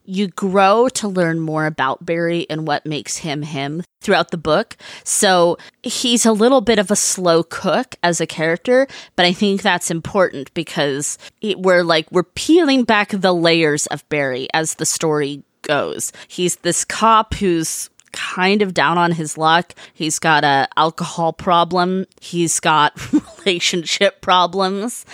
you 0.05 0.29
grow 0.29 0.89
to 0.89 1.07
learn 1.07 1.39
more 1.39 1.67
about 1.67 2.05
Barry 2.05 2.47
and 2.49 2.67
what 2.67 2.87
makes 2.87 3.19
him 3.19 3.43
him 3.43 3.83
throughout 4.01 4.31
the 4.31 4.39
book. 4.39 4.77
So 5.05 5.59
he's 5.83 6.25
a 6.25 6.33
little 6.33 6.63
bit 6.63 6.79
of 6.79 6.91
a 6.91 6.97
slow 6.97 7.43
cook 7.43 7.95
as 8.03 8.19
a 8.19 8.27
character, 8.27 8.87
but 9.17 9.27
I 9.27 9.35
think 9.35 9.61
that's 9.61 9.91
important 9.91 10.53
because 10.55 11.19
it, 11.43 11.59
we're 11.59 11.83
like 11.83 12.11
we're 12.11 12.23
peeling 12.23 12.85
back 12.85 13.11
the 13.11 13.35
layers 13.35 13.87
of 13.89 14.09
Barry 14.09 14.49
as 14.55 14.75
the 14.75 14.87
story 14.87 15.43
goes. 15.61 16.11
He's 16.27 16.57
this 16.57 16.87
cop 16.87 17.35
who's 17.35 17.91
kind 18.13 18.63
of 18.63 18.75
down 18.75 18.99
on 18.99 19.13
his 19.13 19.39
luck. 19.39 19.75
He's 19.95 20.19
got 20.19 20.45
a 20.45 20.69
alcohol 20.77 21.33
problem. 21.33 22.07
He's 22.21 22.61
got 22.61 22.95
relationship 23.47 24.21
problems. 24.21 25.05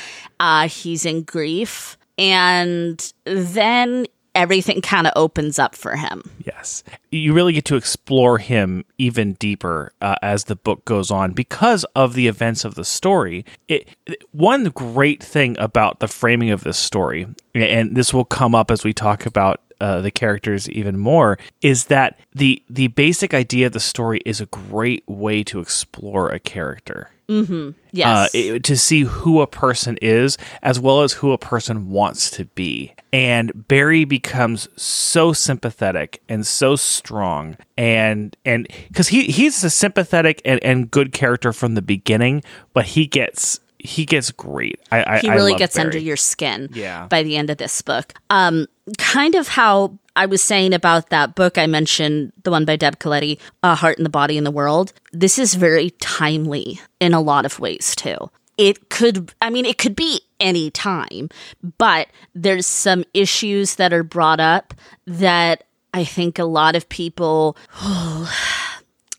Uh, 0.41 0.69
he's 0.69 1.05
in 1.05 1.23
grief. 1.23 1.97
And 2.17 3.13
then 3.25 4.07
everything 4.35 4.81
kind 4.81 5.07
of 5.07 5.13
opens 5.17 5.59
up 5.59 5.75
for 5.75 5.97
him. 5.97 6.23
Yes. 6.45 6.83
You 7.11 7.33
really 7.33 7.53
get 7.53 7.65
to 7.67 7.77
explore 7.77 8.39
him 8.39 8.85
even 8.99 9.35
deeper 9.35 9.93
uh, 10.01 10.17
as 10.23 10.45
the 10.45 10.57
book 10.57 10.85
goes 10.85 11.11
on 11.11 11.33
because 11.33 11.85
of 11.95 12.15
the 12.15 12.27
events 12.27 12.65
of 12.65 12.75
the 12.75 12.85
story. 12.85 13.45
It, 13.69 13.89
one 14.33 14.65
great 14.65 15.23
thing 15.23 15.57
about 15.59 16.01
the 16.01 16.09
framing 16.09 16.51
of 16.51 16.65
this 16.65 16.79
story, 16.79 17.27
and 17.55 17.95
this 17.97 18.13
will 18.13 18.25
come 18.25 18.55
up 18.55 18.71
as 18.71 18.83
we 18.85 18.93
talk 18.93 19.25
about 19.25 19.61
uh, 19.81 20.01
the 20.01 20.11
characters 20.11 20.69
even 20.71 20.99
more 20.99 21.39
is 21.63 21.87
that 21.87 22.19
the 22.35 22.63
the 22.69 22.89
basic 22.89 23.35
idea 23.35 23.67
of 23.67 23.73
the 23.73 23.81
story 23.81 24.21
is 24.25 24.41
a 24.41 24.47
great 24.47 25.05
way 25.07 25.43
to 25.45 25.61
explore 25.61 26.31
a 26.31 26.39
character. 26.39 27.11
Mm-hmm. 27.29 27.71
Yes. 27.93 28.07
Uh, 28.07 28.29
it, 28.35 28.65
to 28.65 28.77
see 28.77 29.03
who 29.03 29.41
a 29.41 29.47
person 29.47 29.97
is 30.03 30.37
as 30.63 30.79
well 30.79 31.03
as 31.03 31.15
who 31.15 31.33
a 31.33 31.39
person 31.39 31.89
wants 31.91 32.31
to 32.33 32.45
be. 32.45 32.93
And 33.13 33.67
Barry 33.69 34.05
becomes 34.05 34.69
so 34.77 35.33
sympathetic 35.33 36.21
and 36.29 36.47
so 36.47 36.77
strong 36.77 37.57
and 37.79 38.37
and 38.45 38.69
because 38.89 39.09
he 39.09 39.25
he's 39.25 39.63
a 39.65 39.71
sympathetic 39.71 40.43
and, 40.45 40.63
and 40.63 40.91
good 40.91 41.13
character 41.13 41.53
from 41.53 41.75
the 41.75 41.83
beginning, 41.83 42.43
but 42.73 42.87
he 42.87 43.07
gets 43.07 43.61
he 43.85 44.07
gets 44.07 44.31
great. 44.31 44.81
I, 44.91 45.05
I 45.05 45.19
he 45.19 45.31
really 45.31 45.55
I 45.55 45.59
gets 45.59 45.77
Barry. 45.77 45.85
under 45.85 45.99
your 45.99 46.17
skin. 46.17 46.71
Yeah. 46.73 47.07
By 47.07 47.23
the 47.23 47.37
end 47.37 47.51
of 47.51 47.59
this 47.59 47.83
book, 47.83 48.15
um, 48.31 48.67
kind 48.97 49.35
of 49.35 49.47
how 49.47 49.99
I 50.17 50.25
was 50.25 50.43
saying 50.43 50.73
about 50.73 51.11
that 51.11 51.35
book 51.35 51.59
I 51.59 51.67
mentioned, 51.67 52.33
the 52.43 52.51
one 52.51 52.65
by 52.65 52.77
Deb 52.77 52.99
Caletti, 52.99 53.39
uh, 53.63 53.75
"Heart 53.75 53.99
and 53.99 54.07
the 54.07 54.11
Body 54.11 54.39
in 54.39 54.45
the 54.45 54.51
World." 54.51 54.95
This 55.13 55.39
is 55.39 55.55
very 55.55 55.91
timely 56.01 56.81
in 56.99 57.13
a 57.13 57.21
lot 57.21 57.45
of 57.45 57.61
ways 57.61 57.95
too. 57.95 58.31
It 58.57 58.89
could, 58.89 59.35
I 59.43 59.51
mean, 59.51 59.67
it 59.67 59.77
could 59.77 59.97
be 59.97 60.23
any 60.41 60.71
time, 60.71 61.29
but 61.77 62.09
there's 62.35 62.67
some 62.67 63.05
issues 63.13 63.75
that 63.75 63.93
are 63.93 64.05
brought 64.05 64.41
up 64.41 64.73
that 65.07 65.65
I 65.93 66.05
think 66.05 66.39
a 66.39 66.45
lot 66.45 66.75
of 66.75 66.89
people, 66.89 67.57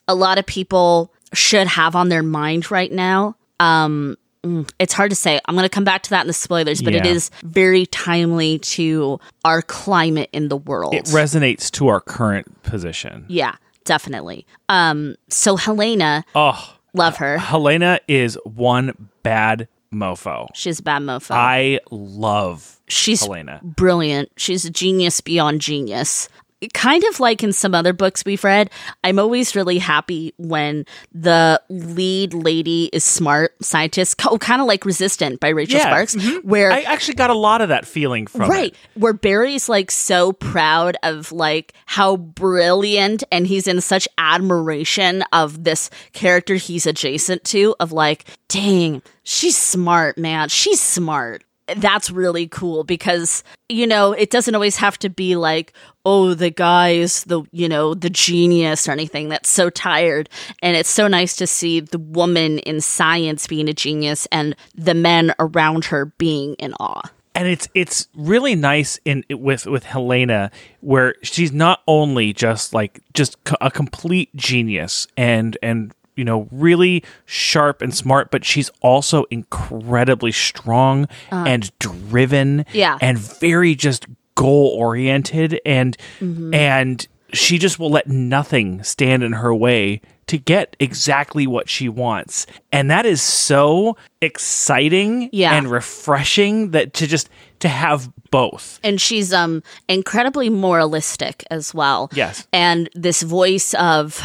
a 0.07 0.15
lot 0.15 0.39
of 0.39 0.45
people 0.47 1.13
should 1.33 1.67
have 1.67 1.95
on 1.95 2.09
their 2.09 2.23
mind 2.23 2.71
right 2.71 2.91
now. 2.91 3.35
Um, 3.59 4.17
mm, 4.45 4.69
it's 4.79 4.93
hard 4.93 5.09
to 5.09 5.15
say. 5.15 5.39
I'm 5.45 5.55
going 5.55 5.63
to 5.65 5.69
come 5.69 5.83
back 5.83 6.03
to 6.03 6.09
that 6.11 6.21
in 6.21 6.27
the 6.27 6.33
spoilers, 6.33 6.81
but 6.81 6.93
it 6.95 7.03
Yeah. 7.05 7.11
is 7.11 7.31
very 7.43 7.85
timely 7.87 8.59
to 8.59 9.19
our 9.43 9.61
climate 9.61 10.29
in 10.33 10.47
the 10.49 10.57
world. 10.57 10.93
It 10.93 11.05
resonates 11.05 11.69
to 11.71 11.87
our 11.87 11.99
current 12.01 12.61
position. 12.63 13.25
yeah, 13.27 13.55
definitely. 13.83 14.45
Um, 14.69 15.15
so 15.29 15.55
Helena, 15.55 16.23
Oh, 16.35 16.75
love 16.93 17.17
her. 17.17 17.37
Helena 17.37 17.99
is 18.07 18.37
one 18.45 19.09
bad 19.23 19.67
mofo. 19.93 20.47
She's 20.53 20.79
a 20.79 20.83
bad 20.83 21.01
mofo. 21.01 21.31
I 21.31 21.79
love 21.91 22.79
She's 22.87 23.21
Helena. 23.21 23.61
brilliant. 23.63 24.29
She's 24.37 24.65
a 24.65 24.69
genius 24.69 25.21
beyond 25.21 25.61
genius. 25.61 26.27
Kind 26.73 27.03
of 27.05 27.19
like 27.19 27.43
in 27.43 27.53
some 27.53 27.73
other 27.75 27.93
books 27.93 28.23
we've 28.25 28.43
read, 28.43 28.69
I'm 29.03 29.19
always 29.19 29.55
really 29.55 29.77
happy 29.77 30.33
when 30.37 30.85
the 31.13 31.61
lead 31.69 32.33
lady 32.33 32.89
is 32.93 33.03
smart, 33.03 33.55
scientist, 33.63 34.19
oh, 34.25 34.37
kind 34.37 34.61
of 34.61 34.67
like 34.67 34.85
Resistant 34.85 35.39
by 35.39 35.49
Rachel 35.49 35.77
Yeah, 35.77 35.83
Sparks, 35.83 36.15
mm-hmm. 36.15 36.47
where 36.47 36.71
I 36.71 36.81
actually 36.81 37.15
got 37.15 37.29
a 37.29 37.35
lot 37.35 37.61
of 37.61 37.69
that 37.69 37.85
feeling 37.85 38.27
from 38.27 38.49
right 38.49 38.73
it. 38.73 38.99
where 38.99 39.13
barry's 39.13 39.69
like 39.69 39.91
so 39.91 40.33
proud 40.33 40.97
of 41.03 41.31
like 41.31 41.73
how 41.85 42.17
brilliant 42.17 43.23
and 43.31 43.47
he's 43.47 43.67
in 43.67 43.81
such 43.81 44.07
admiration 44.17 45.23
of 45.33 45.63
this 45.63 45.89
character 46.13 46.55
he's 46.55 46.85
adjacent 46.85 47.43
to 47.45 47.75
of 47.79 47.91
like 47.91 48.25
dang 48.47 49.01
she's 49.23 49.57
smart 49.57 50.17
man. 50.17 50.49
She's 50.49 50.79
smart 50.79 51.43
that's 51.77 52.11
really 52.11 52.47
cool 52.47 52.83
because 52.83 53.43
you 53.69 53.87
know 53.87 54.11
it 54.11 54.29
doesn't 54.29 54.53
always 54.53 54.77
have 54.77 54.99
to 54.99 55.09
be 55.09 55.35
like 55.35 55.73
oh 56.05 56.33
the 56.33 56.51
guy 56.51 56.89
is 56.91 57.23
the 57.25 57.43
you 57.51 57.67
know 57.67 57.93
the 57.93 58.09
genius 58.09 58.87
or 58.87 58.91
anything. 58.91 59.29
That's 59.29 59.49
so 59.49 59.69
tired. 59.69 60.29
And 60.61 60.77
it's 60.77 60.89
so 60.89 61.07
nice 61.07 61.35
to 61.37 61.47
see 61.47 61.79
the 61.79 61.99
woman 61.99 62.59
in 62.59 62.79
science 62.79 63.47
being 63.47 63.67
a 63.67 63.73
genius 63.73 64.27
and 64.31 64.55
the 64.75 64.93
men 64.93 65.33
around 65.39 65.85
her 65.85 66.05
being 66.05 66.53
in 66.55 66.73
awe. 66.75 67.09
And 67.33 67.47
it's 67.47 67.67
it's 67.73 68.07
really 68.15 68.55
nice 68.55 68.97
in 69.03 69.25
with 69.29 69.65
with 69.65 69.83
Helena 69.83 70.51
where 70.79 71.15
she's 71.21 71.51
not 71.51 71.81
only 71.87 72.31
just 72.31 72.73
like 72.73 73.01
just 73.13 73.35
a 73.59 73.69
complete 73.69 74.33
genius 74.35 75.07
and 75.17 75.57
and 75.61 75.93
you 76.15 76.23
know 76.23 76.47
really 76.51 77.03
sharp 77.25 77.81
and 77.81 77.93
smart 77.93 78.31
but 78.31 78.43
she's 78.45 78.69
also 78.81 79.25
incredibly 79.31 80.31
strong 80.31 81.07
and 81.31 81.71
driven 81.79 82.65
Yeah. 82.73 82.97
and 83.01 83.17
very 83.17 83.75
just 83.75 84.05
goal 84.35 84.67
oriented 84.77 85.59
and 85.65 85.95
and 86.21 87.07
she 87.33 87.57
just 87.57 87.79
will 87.79 87.89
let 87.89 88.07
nothing 88.07 88.83
stand 88.83 89.23
in 89.23 89.33
her 89.33 89.53
way 89.53 90.01
to 90.27 90.37
get 90.37 90.75
exactly 90.79 91.45
what 91.47 91.69
she 91.69 91.87
wants 91.89 92.45
and 92.71 92.89
that 92.89 93.05
is 93.05 93.21
so 93.21 93.95
exciting 94.21 95.29
Yeah. 95.31 95.55
and 95.55 95.69
refreshing 95.69 96.71
that 96.71 96.93
to 96.95 97.07
just 97.07 97.29
to 97.59 97.67
have 97.69 98.09
both 98.31 98.79
and 98.83 98.99
she's 98.99 99.31
um 99.33 99.63
incredibly 99.87 100.49
moralistic 100.49 101.45
as 101.49 101.73
well. 101.73 102.09
Yes. 102.13 102.45
And 102.51 102.89
this 102.93 103.21
voice 103.21 103.73
of 103.75 104.21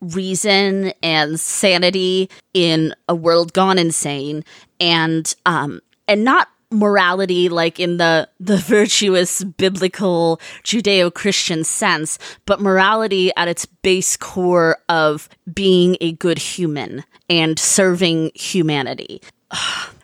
reason 0.00 0.92
and 1.02 1.38
sanity 1.38 2.30
in 2.54 2.94
a 3.08 3.14
world 3.14 3.52
gone 3.52 3.78
insane 3.78 4.44
and 4.80 5.34
um 5.46 5.80
and 6.06 6.24
not 6.24 6.48
morality 6.70 7.48
like 7.48 7.80
in 7.80 7.96
the 7.96 8.28
the 8.38 8.56
virtuous 8.68 9.42
biblical 9.42 10.40
judeo-christian 10.62 11.64
sense 11.64 12.18
but 12.46 12.60
morality 12.60 13.32
at 13.36 13.48
its 13.48 13.64
base 13.66 14.16
core 14.16 14.78
of 14.88 15.28
being 15.52 15.96
a 16.00 16.12
good 16.12 16.38
human 16.38 17.02
and 17.28 17.58
serving 17.58 18.30
humanity 18.34 19.20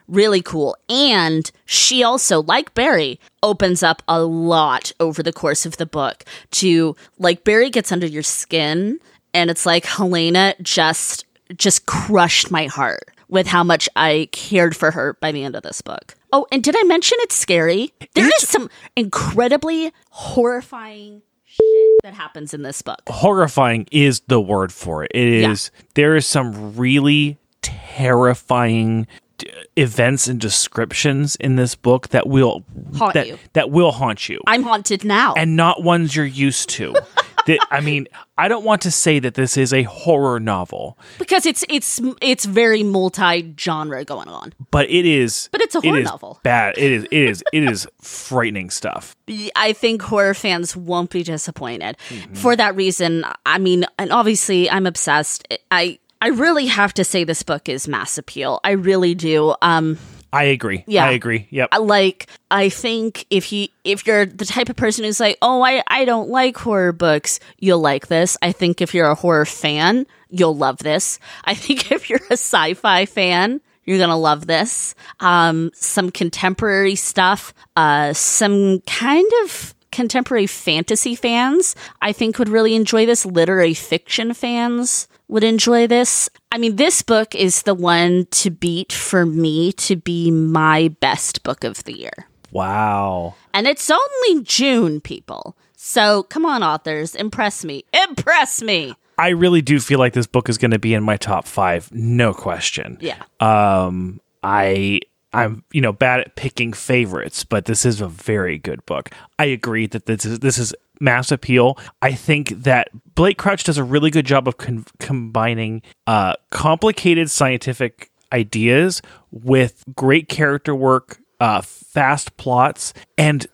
really 0.09 0.43
cool. 0.43 0.77
And 0.89 1.51
she 1.65 2.03
also, 2.03 2.43
like 2.43 2.75
Barry, 2.75 3.19
opens 3.43 3.83
up 3.83 4.03
a 4.09 4.23
lot 4.23 4.93
over 5.01 5.23
the 5.23 5.33
course 5.33 5.67
of 5.67 5.77
the 5.77 5.87
book 5.87 6.25
to 6.53 6.97
like 7.19 7.45
Barry 7.45 7.71
gets 7.71 7.93
under 7.93 8.07
your 8.07 8.23
skin 8.23 9.01
and 9.35 9.51
it's 9.51 9.67
like 9.67 9.85
Helena 9.85 10.55
just 10.63 11.27
just 11.57 11.85
crushed 11.87 12.51
my 12.51 12.67
heart 12.67 13.11
with 13.29 13.47
how 13.47 13.63
much 13.65 13.89
I 13.97 14.29
cared 14.33 14.77
for 14.77 14.91
her 14.93 15.15
by 15.21 15.33
the 15.33 15.45
end 15.45 15.57
of 15.57 15.63
this 15.63 15.83
book. 15.83 16.15
Oh, 16.33 16.47
and 16.51 16.63
did 16.63 16.75
I 16.77 16.83
mention 16.85 17.19
it's 17.21 17.35
scary? 17.35 17.93
There 18.15 18.27
is 18.27 18.49
some 18.49 18.71
incredibly 18.97 19.93
horrifying 20.11 21.23
shit 21.45 22.03
that 22.03 22.15
happens 22.15 22.55
in 22.55 22.63
this 22.63 22.81
book. 22.83 23.01
horrifying 23.09 23.87
is 23.93 24.21
the 24.29 24.41
word 24.41 24.73
for 24.73 25.05
it. 25.05 25.11
It 25.15 25.29
is 25.29 25.71
yeah. 25.75 25.83
there 25.95 26.17
is 26.17 26.27
some 26.27 26.77
really 26.77 27.39
terrifying 27.63 29.07
d- 29.39 29.51
events 29.77 30.27
and 30.27 30.41
descriptions 30.41 31.37
in 31.37 31.57
this 31.57 31.75
book 31.75 32.09
that 32.09 32.27
will 32.27 32.65
Haunt 32.97 33.15
that, 33.15 33.27
you. 33.29 33.39
that 33.53 33.71
will 33.71 33.93
haunt 33.93 34.29
you 34.29 34.41
I'm 34.47 34.63
haunted 34.63 35.05
now. 35.05 35.35
and 35.35 35.57
not 35.57 35.83
ones 35.83 36.15
you're 36.17 36.25
used 36.27 36.69
to. 36.71 36.95
that, 37.47 37.59
I 37.71 37.81
mean, 37.81 38.07
I 38.39 38.49
don't 38.49 38.65
want 38.65 38.83
to 38.83 38.91
say 38.91 39.19
that 39.19 39.35
this 39.35 39.57
is 39.57 39.73
a 39.73 39.83
horror 39.85 40.41
novel, 40.41 40.99
because 41.19 41.47
it's 41.47 41.65
it's 41.69 42.01
it's 42.21 42.45
very 42.45 42.83
multi-genre 42.83 44.05
going 44.05 44.29
on. 44.29 44.53
but 44.71 44.89
it 44.91 45.07
is 45.07 45.49
But 45.53 45.61
it's 45.63 45.75
a 45.75 45.79
it 45.79 45.85
horror 45.85 45.99
is 45.99 46.05
novel. 46.05 46.41
Bad. 46.43 46.77
It 46.79 46.93
is 46.93 47.05
it 47.05 47.13
is 47.13 47.45
it 47.53 47.65
is 47.65 47.87
frightening 48.01 48.71
stuff. 48.71 49.17
I 49.57 49.73
think 49.73 50.03
horror 50.03 50.35
fans 50.35 50.77
won't 50.77 51.11
be 51.11 51.23
disappointed. 51.23 51.97
For 52.33 52.57
that 52.57 52.75
reason, 52.77 53.25
I 53.47 53.59
mean, 53.59 53.87
and 53.99 54.13
obviously 54.13 54.71
I'm 54.71 54.87
obsessed. 54.87 55.47
I 55.71 55.99
I 56.21 56.29
really 56.29 56.67
have 56.67 56.95
to 56.95 57.05
say 57.05 57.25
this 57.25 57.43
book 57.43 57.69
is 57.69 57.87
mass 57.89 58.19
appeal. 58.19 58.61
I 58.65 58.71
really 58.73 59.15
do. 59.15 59.55
Um 59.63 59.99
I 60.35 60.45
agree. 60.45 60.83
Yeah. 60.89 61.05
I 61.05 61.13
agree. 61.13 61.47
Yep. 61.51 61.69
Like 61.81 62.27
I 62.51 62.69
think 62.69 63.25
if 63.31 63.53
you 63.53 63.69
if 63.85 64.05
you're 64.05 64.27
the 64.27 64.45
type 64.45 64.69
of 64.69 64.75
person 64.75 65.05
who's 65.05 65.21
like, 65.21 65.39
"Oh, 65.41 65.63
I 65.63 65.83
I 65.87 66.05
don't 66.05 66.29
like 66.29 66.57
horror 66.57 66.91
books," 66.91 67.39
you'll 67.61 67.79
like 67.79 68.09
this. 68.09 68.37
I 68.43 68.51
think 68.51 68.83
if 68.83 68.95
you're 68.95 69.07
a 69.07 69.15
horror 69.15 69.45
fan, 69.45 70.07
you'll 70.31 70.57
love 70.57 70.79
this. 70.79 71.21
I 71.45 71.55
think 71.65 71.93
if 71.93 72.11
you're 72.11 72.21
a 72.31 72.33
sci-fi 72.33 73.07
fan, 73.07 73.61
you're 73.85 73.99
gonna 73.99 74.19
love 74.19 74.49
this. 74.49 74.97
Um, 75.21 75.71
some 75.73 76.11
contemporary 76.11 76.97
stuff, 76.97 77.55
uh, 77.77 78.13
some 78.13 78.81
kind 78.81 79.31
of 79.45 79.73
contemporary 79.93 80.49
fantasy 80.49 81.15
fans, 81.15 81.77
I 82.03 82.11
think 82.13 82.41
would 82.41 82.49
really 82.49 82.75
enjoy 82.75 83.07
this. 83.07 83.25
Literary 83.25 83.75
fiction 83.75 84.35
fans 84.35 85.07
would 85.35 85.43
enjoy 85.43 85.89
this. 85.89 86.31
I 86.53 86.59
mean, 86.59 86.77
this 86.77 87.03
book 87.03 87.35
is 87.35 87.63
the 87.63 87.75
one 87.75 88.29
to 88.31 88.51
beat 88.51 88.93
for 88.93 89.27
me 89.27 89.73
to 89.73 89.97
be 89.97 90.31
my 90.31 90.95
best 91.01 91.43
book 91.43 91.65
of 91.65 91.83
the 91.83 91.99
year. 91.99 92.29
wow. 92.53 93.35
And 93.53 93.67
it's 93.67 93.91
only 93.91 94.45
June, 94.45 95.01
people. 95.01 95.57
So 95.75 96.23
come 96.23 96.47
on, 96.47 96.63
authors, 96.63 97.17
impress 97.17 97.65
me. 97.65 97.85
Impress 98.09 98.63
me. 98.63 98.95
I 99.19 99.31
really 99.31 99.61
do 99.61 99.81
feel 99.81 99.99
like 99.99 100.13
this 100.13 100.29
book 100.29 100.49
is 100.49 100.57
going 100.57 100.71
to 100.71 100.79
be 100.79 100.95
in 100.95 101.03
my 101.03 101.17
top 101.17 101.49
five, 101.49 101.93
no 101.93 102.33
question. 102.33 102.97
Yeah. 103.01 103.21
Um, 103.41 104.21
I 104.45 105.01
I'm 105.33 105.65
you 105.73 105.81
know 105.81 105.93
bad 105.93 106.21
at 106.21 106.37
picking 106.37 106.73
favorites, 106.73 107.43
but 107.43 107.65
this 107.65 107.85
is 107.85 108.01
a 108.01 108.09
very 108.09 108.57
good 108.57 108.87
book. 108.87 109.11
I 109.39 109.47
agree 109.47 109.87
that 109.89 110.07
this 110.07 110.25
is 110.25 110.39
this 110.39 110.59
is 110.59 110.75
mass 111.01 111.31
appeal. 111.31 111.79
I 112.03 112.13
think 112.13 112.51
that 112.51 112.89
Blake 113.15 113.39
Crouch 113.39 113.65
does 113.65 113.79
a 113.79 113.85
really 113.85 114.11
good 114.11 114.27
job 114.27 114.49
of 114.49 114.57
con- 114.57 114.87
combining 114.99 115.83
uh, 116.07 116.35
complicated 116.51 117.31
scientific 117.31 118.11
ideas 118.33 119.03
with 119.31 119.85
great 119.95 120.29
character 120.29 120.75
work, 120.75 121.19
uh, 121.41 121.61
fast 121.61 122.37
plots, 122.37 122.93
and 123.17 123.47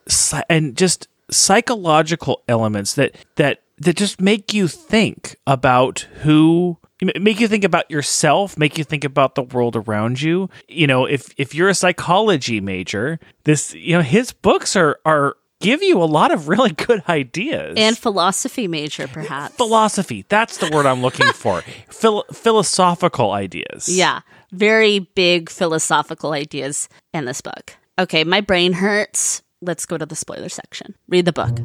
and 0.48 0.76
just 0.76 1.08
psychological 1.30 2.42
elements 2.48 2.94
that 2.94 3.14
that 3.36 3.62
that 3.78 3.96
just 3.96 4.20
make 4.20 4.52
you 4.52 4.68
think 4.68 5.36
about 5.46 6.00
who 6.22 6.76
make 7.18 7.40
you 7.40 7.48
think 7.48 7.64
about 7.64 7.90
yourself 7.90 8.58
make 8.58 8.76
you 8.76 8.84
think 8.84 9.04
about 9.04 9.34
the 9.34 9.42
world 9.42 9.74
around 9.74 10.20
you 10.20 10.50
you 10.68 10.86
know 10.86 11.06
if 11.06 11.32
if 11.38 11.54
you're 11.54 11.68
a 11.68 11.74
psychology 11.74 12.60
major 12.60 13.18
this 13.44 13.72
you 13.74 13.96
know 13.96 14.02
his 14.02 14.32
books 14.32 14.76
are 14.76 14.98
are 15.06 15.36
give 15.60 15.82
you 15.82 16.02
a 16.02 16.04
lot 16.04 16.32
of 16.32 16.48
really 16.48 16.70
good 16.86 17.02
ideas 17.08 17.74
And 17.78 17.96
philosophy 17.96 18.66
major, 18.68 19.06
perhaps. 19.08 19.54
philosophy 19.56 20.24
that's 20.28 20.58
the 20.58 20.70
word 20.74 20.86
i'm 20.86 21.02
looking 21.02 21.30
for 21.32 21.60
Phil- 21.90 22.24
philosophical 22.32 23.32
ideas 23.32 23.88
Yeah, 23.88 24.20
very 24.52 24.98
big 25.00 25.48
philosophical 25.50 26.32
ideas 26.32 26.88
in 27.14 27.24
this 27.26 27.40
book. 27.40 27.76
Okay, 27.98 28.24
my 28.24 28.40
brain 28.40 28.72
hurts. 28.72 29.42
Let's 29.62 29.84
go 29.86 29.98
to 29.98 30.06
the 30.06 30.16
spoiler 30.16 30.48
section. 30.48 30.94
Read 31.08 31.26
the 31.26 31.32
book. 31.32 31.58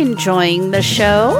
Enjoying 0.00 0.70
the 0.72 0.82
show? 0.82 1.38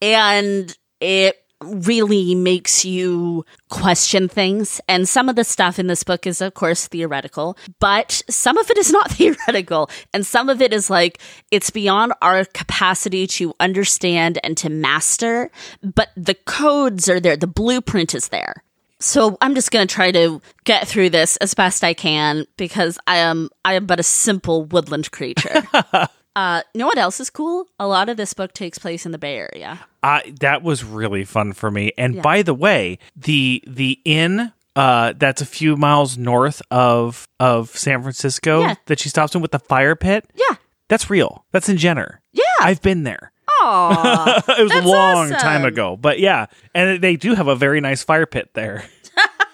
And 0.00 0.76
it 1.00 1.36
really 1.66 2.34
makes 2.34 2.84
you 2.84 3.44
question 3.68 4.28
things. 4.28 4.80
And 4.88 5.08
some 5.08 5.28
of 5.28 5.36
the 5.36 5.44
stuff 5.44 5.78
in 5.78 5.86
this 5.86 6.04
book 6.04 6.26
is, 6.26 6.40
of 6.40 6.54
course, 6.54 6.86
theoretical, 6.86 7.56
but 7.80 8.22
some 8.28 8.58
of 8.58 8.70
it 8.70 8.78
is 8.78 8.90
not 8.90 9.10
theoretical. 9.12 9.90
And 10.12 10.26
some 10.26 10.48
of 10.48 10.62
it 10.62 10.72
is 10.72 10.90
like, 10.90 11.20
it's 11.50 11.70
beyond 11.70 12.12
our 12.22 12.44
capacity 12.44 13.26
to 13.28 13.54
understand 13.60 14.38
and 14.42 14.56
to 14.58 14.68
master, 14.68 15.50
but 15.82 16.10
the 16.16 16.34
codes 16.34 17.08
are 17.08 17.20
there, 17.20 17.36
the 17.36 17.46
blueprint 17.46 18.14
is 18.14 18.28
there. 18.28 18.62
So 18.98 19.36
I'm 19.40 19.54
just 19.54 19.70
gonna 19.70 19.86
try 19.86 20.10
to 20.12 20.40
get 20.64 20.88
through 20.88 21.10
this 21.10 21.36
as 21.38 21.52
best 21.54 21.84
I 21.84 21.92
can 21.92 22.46
because 22.56 22.98
I 23.06 23.18
am 23.18 23.50
I 23.64 23.74
am 23.74 23.84
but 23.84 24.00
a 24.00 24.02
simple 24.02 24.64
woodland 24.64 25.10
creature. 25.10 25.68
uh, 26.36 26.62
know 26.74 26.86
what 26.86 26.98
else 26.98 27.18
is 27.18 27.30
cool? 27.30 27.66
A 27.80 27.86
lot 27.88 28.08
of 28.08 28.16
this 28.16 28.32
book 28.34 28.52
takes 28.52 28.78
place 28.78 29.04
in 29.06 29.10
the 29.12 29.18
Bay 29.18 29.36
Area. 29.38 29.80
I 30.02 30.32
that 30.40 30.62
was 30.62 30.84
really 30.84 31.24
fun 31.24 31.52
for 31.54 31.70
me. 31.70 31.92
And 31.98 32.22
by 32.22 32.42
the 32.42 32.54
way, 32.54 32.98
the 33.16 33.64
the 33.66 33.98
inn 34.04 34.52
uh, 34.76 35.14
that's 35.16 35.40
a 35.40 35.46
few 35.46 35.76
miles 35.76 36.18
north 36.18 36.60
of 36.70 37.26
of 37.40 37.70
San 37.70 38.02
Francisco 38.02 38.60
Yeah. 38.60 38.74
that 38.86 39.00
she 39.00 39.08
stops 39.08 39.34
in 39.34 39.40
with 39.40 39.50
the 39.50 39.58
fire 39.58 39.96
pit. 39.96 40.30
Yeah. 40.34 40.56
That's 40.88 41.10
real. 41.10 41.44
That's 41.52 41.68
in 41.68 41.78
Jenner. 41.78 42.20
Yeah. 42.32 42.42
I've 42.60 42.82
been 42.82 43.02
there. 43.02 43.32
Aw. 43.62 44.42
It 44.58 44.62
was 44.62 44.72
a 44.72 44.82
long 44.86 45.32
awesome. 45.32 45.38
time 45.38 45.64
ago, 45.64 45.96
but 45.96 46.20
yeah, 46.20 46.46
and 46.74 47.02
they 47.02 47.16
do 47.16 47.34
have 47.34 47.48
a 47.48 47.56
very 47.56 47.80
nice 47.80 48.02
fire 48.04 48.26
pit 48.26 48.50
there. 48.54 48.84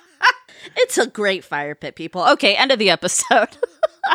it's 0.77 0.99
a 0.99 1.07
great 1.07 1.45
fire 1.45 1.75
pit, 1.75 1.95
people. 1.97 2.23
Okay, 2.33 2.55
end 2.55 2.73
of 2.73 2.79
the 2.79 2.91
episode. 2.91 3.57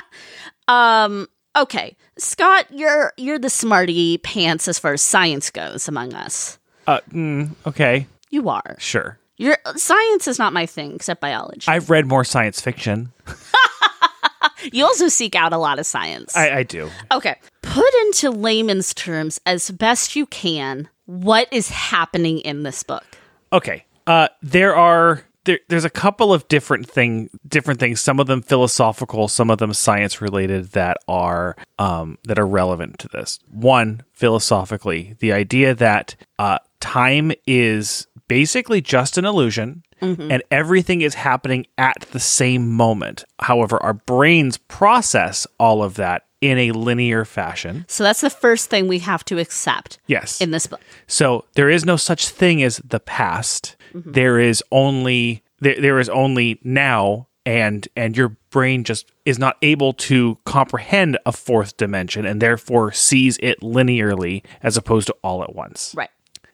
um, 0.67 1.27
okay. 1.55 1.95
Scott, 2.17 2.65
you're 2.71 3.13
you're 3.17 3.39
the 3.39 3.49
smarty 3.49 4.17
pants 4.19 4.67
as 4.67 4.79
far 4.79 4.93
as 4.93 5.01
science 5.01 5.49
goes 5.49 5.87
among 5.87 6.13
us. 6.13 6.57
Uh, 6.87 6.99
mm, 7.11 7.51
okay, 7.65 8.07
You 8.29 8.49
are. 8.49 8.75
sure. 8.79 9.19
Your 9.37 9.57
science 9.75 10.27
is 10.27 10.39
not 10.39 10.51
my 10.53 10.65
thing, 10.65 10.95
except 10.95 11.21
biology. 11.21 11.67
I've 11.67 11.89
read 11.91 12.07
more 12.07 12.23
science 12.23 12.59
fiction. 12.59 13.11
you 14.71 14.83
also 14.83 15.07
seek 15.09 15.35
out 15.35 15.53
a 15.53 15.57
lot 15.57 15.79
of 15.79 15.85
science. 15.85 16.35
I, 16.35 16.57
I 16.59 16.63
do. 16.63 16.89
Okay. 17.11 17.35
Put 17.61 17.93
into 18.05 18.31
layman's 18.31 18.93
terms 18.93 19.39
as 19.45 19.69
best 19.69 20.15
you 20.15 20.25
can 20.25 20.89
what 21.05 21.47
is 21.51 21.69
happening 21.69 22.39
in 22.39 22.63
this 22.63 22.81
book. 22.83 23.05
Okay. 23.53 23.85
Uh, 24.07 24.29
there 24.41 24.75
are 24.75 25.21
there, 25.47 25.59
there's 25.69 25.85
a 25.85 25.89
couple 25.89 26.31
of 26.31 26.47
different 26.47 26.87
thing 26.89 27.29
different 27.47 27.79
things. 27.79 27.99
Some 27.99 28.19
of 28.19 28.27
them 28.27 28.41
philosophical, 28.43 29.27
some 29.27 29.49
of 29.49 29.57
them 29.57 29.73
science 29.73 30.21
related 30.21 30.73
that 30.73 30.97
are 31.07 31.55
um, 31.79 32.19
that 32.25 32.37
are 32.37 32.45
relevant 32.45 32.99
to 32.99 33.07
this. 33.07 33.39
One 33.49 34.03
philosophically, 34.13 35.15
the 35.19 35.33
idea 35.33 35.73
that 35.73 36.15
uh, 36.37 36.59
time 36.79 37.31
is 37.47 38.07
basically 38.27 38.81
just 38.81 39.17
an 39.17 39.25
illusion. 39.25 39.83
And 39.99 40.43
everything 40.51 41.01
is 41.01 41.15
happening 41.15 41.65
at 41.79 42.01
the 42.11 42.19
same 42.19 42.69
moment. 42.69 43.23
However, 43.39 43.81
our 43.81 43.95
brains 43.95 44.59
process 44.59 45.47
all 45.59 45.81
of 45.81 45.95
that 45.95 46.27
in 46.39 46.59
a 46.59 46.71
linear 46.71 47.25
fashion. 47.25 47.83
So 47.87 48.03
that's 48.03 48.21
the 48.21 48.29
first 48.29 48.69
thing 48.69 48.87
we 48.87 48.99
have 48.99 49.25
to 49.25 49.39
accept 49.39 49.97
Yes. 50.05 50.39
in 50.39 50.51
this 50.51 50.67
book. 50.67 50.81
So 51.07 51.45
there 51.55 51.67
is 51.71 51.83
no 51.83 51.95
such 51.97 52.29
thing 52.29 52.61
as 52.61 52.77
the 52.85 52.99
past. 52.99 53.75
There 54.05 54.39
is 54.39 54.63
only 54.71 55.43
there, 55.59 55.79
there 55.79 55.99
is 55.99 56.09
only 56.09 56.59
now 56.63 57.27
and 57.45 57.87
and 57.95 58.15
your 58.17 58.35
brain 58.49 58.83
just 58.83 59.09
is 59.25 59.39
not 59.39 59.57
able 59.61 59.93
to 59.93 60.37
comprehend 60.45 61.17
a 61.25 61.31
fourth 61.31 61.77
dimension 61.77 62.25
and 62.25 62.41
therefore 62.41 62.91
sees 62.91 63.37
it 63.41 63.59
linearly 63.61 64.43
as 64.61 64.77
opposed 64.77 65.07
to 65.07 65.15
all 65.23 65.43
at 65.43 65.55
once. 65.55 65.93
Right. 65.95 66.09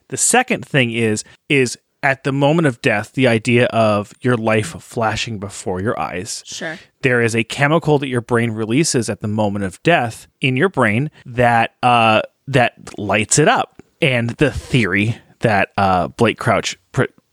The 0.08 0.16
second 0.16 0.66
thing 0.66 0.92
is 0.92 1.24
is 1.48 1.76
at 2.02 2.22
the 2.22 2.32
moment 2.32 2.66
of 2.66 2.80
death 2.82 3.12
the 3.14 3.26
idea 3.26 3.64
of 3.66 4.12
your 4.20 4.36
life 4.36 4.80
flashing 4.82 5.38
before 5.38 5.80
your 5.80 5.98
eyes 5.98 6.42
Sure. 6.44 6.78
there 7.00 7.22
is 7.22 7.34
a 7.34 7.42
chemical 7.42 7.98
that 7.98 8.08
your 8.08 8.20
brain 8.20 8.50
releases 8.50 9.08
at 9.08 9.20
the 9.20 9.28
moment 9.28 9.64
of 9.64 9.82
death 9.82 10.26
in 10.42 10.54
your 10.54 10.68
brain 10.68 11.10
that 11.24 11.74
uh, 11.82 12.20
that 12.46 12.98
lights 12.98 13.38
it 13.38 13.48
up. 13.48 13.82
And 14.02 14.30
the 14.30 14.50
theory 14.50 15.16
that 15.40 15.72
uh, 15.78 16.08
Blake 16.08 16.38
Crouch 16.38 16.76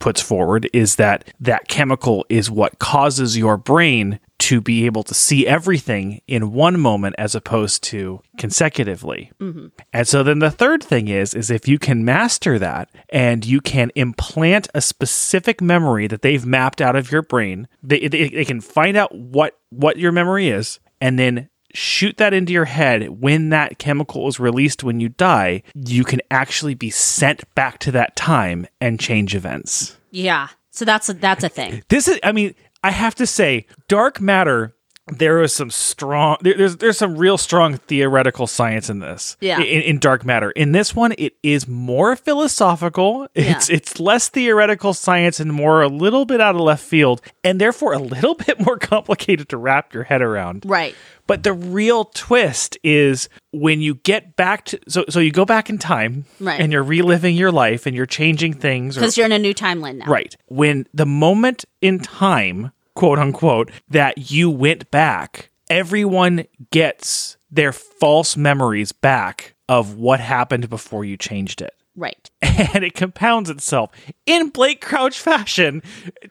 puts 0.02 0.22
forward 0.22 0.70
is 0.74 0.98
that 0.98 1.34
that 1.40 1.70
chemical 1.70 2.26
is 2.28 2.52
what 2.52 2.80
causes 2.80 3.38
your 3.38 3.56
brain 3.56 4.20
to 4.40 4.60
be 4.60 4.88
able 4.88 5.04
to 5.04 5.14
see 5.14 5.46
everything 5.46 6.20
in 6.28 6.52
one 6.52 6.80
moment 6.80 7.14
as 7.20 7.36
opposed 7.36 7.84
to 7.84 8.20
consecutively. 8.40 9.32
Mm-hmm. 9.40 9.68
And 9.94 10.08
so 10.08 10.24
then 10.24 10.40
the 10.40 10.50
third 10.50 10.84
thing 10.84 11.08
is 11.08 11.36
is 11.36 11.52
if 11.52 11.68
you 11.68 11.78
can 11.78 12.04
master 12.04 12.58
that 12.58 12.90
and 13.10 13.46
you 13.46 13.62
can 13.62 13.92
implant 13.96 14.68
a 14.74 14.82
specific 14.82 15.62
memory 15.62 16.08
that 16.08 16.24
they've 16.24 16.46
mapped 16.46 16.82
out 16.82 16.96
of 16.96 17.12
your 17.12 17.22
brain, 17.22 17.68
they, 17.84 18.08
they, 18.08 18.30
they 18.30 18.46
can 18.46 18.62
find 18.62 18.98
out 18.98 19.14
what 19.16 19.60
what 19.70 19.98
your 19.98 20.12
memory 20.12 20.50
is 20.50 20.80
and 21.00 21.20
then 21.20 21.50
shoot 21.74 22.18
that 22.18 22.34
into 22.34 22.54
your 22.54 22.66
head 22.66 23.22
when 23.22 23.50
that 23.50 23.78
chemical 23.78 24.28
is 24.28 24.40
released 24.40 24.84
when 24.84 25.00
you 25.00 25.10
die, 25.10 25.64
you 25.76 26.04
can 26.04 26.22
actually 26.30 26.76
be 26.76 26.90
sent 26.90 27.44
back 27.56 27.80
to 27.80 27.92
that 27.92 28.16
time 28.16 28.68
and 28.80 29.00
change 29.00 29.36
events. 29.36 29.98
Yeah. 30.12 30.50
So 30.72 30.86
that's 30.86 31.10
a, 31.10 31.14
that's 31.14 31.44
a 31.44 31.50
thing. 31.50 31.84
This 31.90 32.08
is, 32.08 32.20
I 32.24 32.32
mean, 32.32 32.56
I 32.84 32.92
have 32.92 33.16
to 33.16 33.28
say, 33.28 33.68
dark 33.88 34.20
matter. 34.22 34.74
There 35.12 35.42
is 35.42 35.54
some 35.54 35.70
strong. 35.70 36.38
There, 36.42 36.56
there's 36.56 36.78
there's 36.78 36.98
some 36.98 37.18
real 37.18 37.38
strong 37.38 37.78
theoretical 37.78 38.48
science 38.48 38.90
in 38.90 39.00
this. 39.00 39.38
Yeah. 39.42 39.60
In, 39.60 39.82
in 39.82 40.00
dark 40.00 40.26
matter. 40.26 40.52
In 40.52 40.72
this 40.72 40.96
one, 40.96 41.14
it 41.18 41.36
is 41.44 41.68
more 41.68 42.16
philosophical. 42.16 43.28
It's 43.36 43.70
it's 43.70 44.00
less 44.00 44.30
theoretical 44.30 44.94
science 44.94 45.40
and 45.40 45.52
more 45.52 45.82
a 45.82 45.88
little 45.88 46.26
bit 46.26 46.40
out 46.40 46.56
of 46.56 46.62
left 46.62 46.84
field, 46.84 47.22
and 47.44 47.60
therefore 47.60 47.94
a 47.94 48.00
little 48.00 48.36
bit 48.48 48.60
more 48.60 48.78
complicated 48.78 49.50
to 49.50 49.58
wrap 49.58 49.94
your 49.94 50.04
head 50.04 50.22
around. 50.22 50.64
Right. 50.66 50.96
But 51.28 51.44
the 51.44 51.54
real 51.54 52.06
twist 52.06 52.78
is 52.84 53.30
when 53.52 53.82
you 53.82 53.96
get 53.96 54.36
back 54.36 54.66
to 54.66 54.80
so 54.88 55.06
so 55.10 55.20
you 55.20 55.32
go 55.32 55.46
back 55.46 55.70
in 55.70 55.78
time 55.78 56.26
Right. 56.40 56.60
and 56.60 56.72
you're 56.72 56.84
reliving 56.84 57.36
your 57.36 57.52
life 57.52 57.86
and 57.86 57.96
you're 57.96 58.06
changing 58.06 58.54
things 58.54 58.96
Because 58.96 59.18
you're 59.18 59.26
in 59.28 59.32
a 59.32 59.40
new 59.40 59.54
timeline 59.54 59.98
now. 59.98 60.06
Right. 60.06 60.36
When 60.48 60.88
the 60.94 61.06
moment 61.06 61.66
in 61.82 62.00
time, 62.00 62.72
quote 63.02 63.18
unquote, 63.18 63.72
that 63.90 64.30
you 64.30 64.48
went 64.48 64.92
back, 64.92 65.50
everyone 65.72 66.46
gets 66.70 67.36
their 67.50 67.74
false 67.74 68.38
memories 68.38 68.92
back 68.92 69.56
of 69.68 69.96
what 69.96 70.20
happened 70.20 70.70
before 70.70 71.04
you 71.04 71.18
changed 71.18 71.64
it. 71.64 71.74
Right. 71.96 72.30
And 72.44 72.84
it 72.84 72.94
compounds 72.94 73.50
itself 73.50 73.90
in 74.28 74.50
Blake 74.50 74.82
Crouch 74.82 75.20
fashion. 75.20 75.82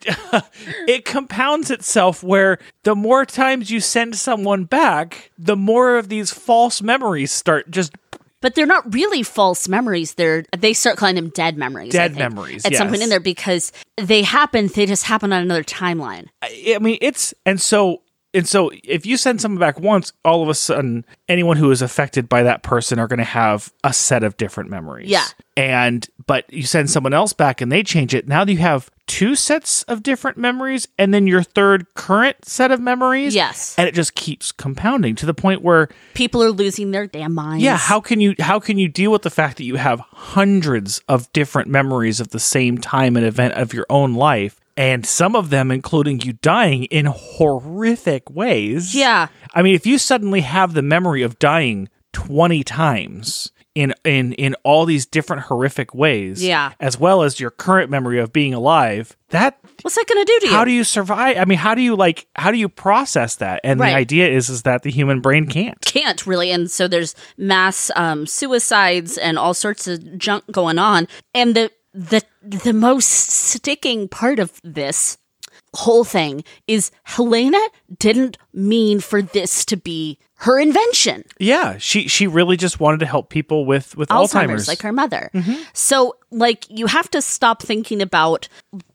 it 0.87 1.05
compounds 1.05 1.73
itself 1.73 2.23
where 2.23 2.59
the 2.85 2.95
more 2.95 3.27
times 3.27 3.73
you 3.73 3.81
send 3.81 4.15
someone 4.15 4.63
back, 4.63 5.33
the 5.37 5.57
more 5.57 5.97
of 5.97 6.09
these 6.09 6.33
false 6.33 6.81
memories 6.81 7.33
start 7.33 7.69
just 7.73 7.97
But 8.43 8.55
they're 8.55 8.67
not 8.67 8.95
really 8.95 9.23
false 9.23 9.69
memories. 9.69 10.15
They're 10.15 10.45
they 10.57 10.73
start 10.73 10.97
calling 10.97 11.15
them 11.15 11.29
dead 11.31 11.57
memories. 11.57 11.95
I 11.95 11.99
Dead 11.99 12.15
think, 12.15 12.19
memories, 12.35 12.65
At 12.65 12.75
some 12.75 12.89
point 12.89 13.03
in 13.03 13.09
there 13.09 13.21
because 13.21 13.73
they 13.97 14.23
happen, 14.23 14.69
they 14.69 14.87
just 14.87 15.05
happen 15.05 15.33
on 15.33 15.43
another 15.43 15.65
timeline. 15.65 16.29
I 16.43 16.75
I 16.77 16.79
mean, 16.79 16.99
it's 17.01 17.35
and 17.45 17.61
so 17.61 18.03
and 18.33 18.47
so 18.49 18.71
if 18.85 19.05
you 19.07 19.17
send 19.17 19.41
someone 19.41 19.59
back 19.59 19.81
once, 19.81 20.13
all 20.25 20.43
of 20.43 20.49
a 20.49 20.55
sudden, 20.55 21.05
anyone 21.29 21.57
who 21.57 21.71
is 21.71 21.83
affected 21.83 22.29
by 22.29 22.43
that 22.45 22.63
person 22.63 22.99
are 22.99 23.09
going 23.09 23.19
to 23.19 23.25
have 23.25 23.73
a 23.83 23.93
set 23.93 24.23
of 24.23 24.37
different 24.37 24.71
memories. 24.71 25.09
Yeah. 25.09 25.27
And 25.57 26.09
but 26.27 26.51
you 26.53 26.63
send 26.63 26.91
someone 26.91 27.13
else 27.13 27.33
back 27.33 27.61
and 27.61 27.71
they 27.73 27.83
change 27.83 28.15
it. 28.15 28.29
Now 28.29 28.45
you 28.45 28.57
have 28.59 28.89
two 29.07 29.35
sets 29.35 29.83
of 29.85 30.05
different 30.05 30.39
memories, 30.39 30.87
and 30.97 31.13
then 31.13 31.27
your 31.27 31.43
third 31.43 31.85
current 31.95 32.45
set 32.45 32.71
of 32.71 32.81
memories. 32.81 33.35
Yes. 33.35 33.75
And 33.77 33.89
it 33.89 33.95
just 33.95 34.15
keeps 34.15 34.53
compounding 34.53 35.17
to 35.17 35.27
the 35.27 35.35
point 35.35 35.63
where 35.63 35.89
People 36.15 36.43
are 36.45 36.51
losing 36.53 36.93
their 36.93 37.09
damn 37.09 37.35
minds. 37.35 37.65
yeah, 37.65 37.77
how 37.77 38.01
can 38.01 38.21
you 38.21 38.37
how 38.39 38.61
can 38.61 38.79
you 38.79 38.89
deal 38.89 39.11
with 39.11 39.23
the 39.23 39.31
fact 39.31 39.57
that 39.57 39.65
you 39.65 39.75
have 39.77 39.99
hundreds 40.01 41.01
of 41.09 41.31
different 41.33 41.69
memories 41.69 42.21
of 42.21 42.29
the 42.29 42.39
same 42.39 42.79
time 42.79 43.17
and 43.17 43.27
event 43.27 43.55
of 43.55 43.75
your 43.75 43.87
own 43.91 44.15
life 44.15 44.60
and 44.77 45.05
some 45.07 45.35
of 45.37 45.51
them 45.51 45.71
including 45.71 46.21
you 46.21 46.35
dying 46.35 46.85
in 46.85 47.07
horrific 47.07 48.31
ways? 48.31 48.95
Yeah. 48.95 49.29
I 49.55 49.63
mean, 49.63 49.75
if 49.75 49.87
you 49.87 49.99
suddenly 49.99 50.41
have 50.43 50.75
the 50.75 50.83
memory 50.83 51.23
of 51.23 51.39
dying 51.39 51.89
20 52.13 52.63
times 52.65 53.53
in 53.77 53.95
in 54.05 54.33
in 54.33 54.57
all 54.65 54.85
these 54.85 55.07
different 55.07 55.43
horrific 55.45 55.95
ways, 55.95 56.43
Yeah. 56.45 56.73
as 56.81 56.99
well 56.99 57.23
as 57.23 57.39
your 57.39 57.51
current 57.53 57.89
memory 57.89 58.19
of 58.19 58.33
being 58.33 58.53
alive, 58.53 59.17
that 59.29 59.59
What's 59.83 59.95
that 59.95 60.07
going 60.09 60.25
to 60.25 60.33
do 60.33 60.39
to 60.41 60.47
you? 60.49 60.53
how 60.53 60.65
do 60.65 60.73
you 60.73 60.83
survive? 60.83 61.37
I 61.39 61.45
mean, 61.45 61.57
how 61.59 61.77
do 61.77 61.81
you 61.81 61.95
like 61.95 62.27
how 62.35 62.51
do 62.51 62.59
you 62.59 62.69
process 62.69 63.37
that? 63.37 63.61
And 63.63 63.79
Right. 63.79 63.91
the 63.91 63.97
idea 63.97 64.29
is 64.29 64.49
is 64.51 64.63
that 64.63 64.83
the 64.83 64.91
human 64.91 65.21
brain 65.21 65.47
can't. 65.47 65.81
can't 65.83 66.27
really 66.27 66.51
and 66.51 66.69
so 66.69 66.89
there's 66.89 67.15
mass 67.39 67.93
um, 67.95 68.27
suicides 68.27 69.17
and 69.17 69.39
all 69.39 69.55
sorts 69.55 69.87
of 69.87 70.19
junk 70.19 70.45
going 70.51 70.79
on 70.81 71.07
and 71.33 71.55
the 71.55 71.71
the 71.93 72.23
the 72.43 72.73
most 72.73 73.09
sticking 73.09 74.09
part 74.09 74.39
of 74.39 74.61
this 74.63 75.19
whole 75.75 76.05
thing 76.05 76.43
is 76.67 76.91
Helena 77.05 77.61
didn't 77.99 78.39
mean 78.53 78.99
for 79.01 79.23
this 79.23 79.65
to 79.67 79.77
be 79.77 80.19
her 80.39 80.59
invention 80.59 81.23
Yeah, 81.39 81.77
she 81.79 82.09
she 82.09 82.27
really 82.27 82.57
just 82.57 82.81
wanted 82.81 83.01
to 83.01 83.07
help 83.07 83.29
people 83.29 83.67
with 83.67 83.97
with 83.97 84.09
Alzheimer's, 84.09 84.33
Alzheimer's. 84.33 84.69
like 84.69 84.83
her 84.83 84.93
mother. 84.93 85.31
Mm-hmm. 85.35 85.63
So, 85.75 86.17
like, 86.31 86.65
you 86.71 86.87
have 86.87 87.11
to 87.11 87.21
stop 87.23 87.63
thinking 87.63 88.01
about 88.03 88.49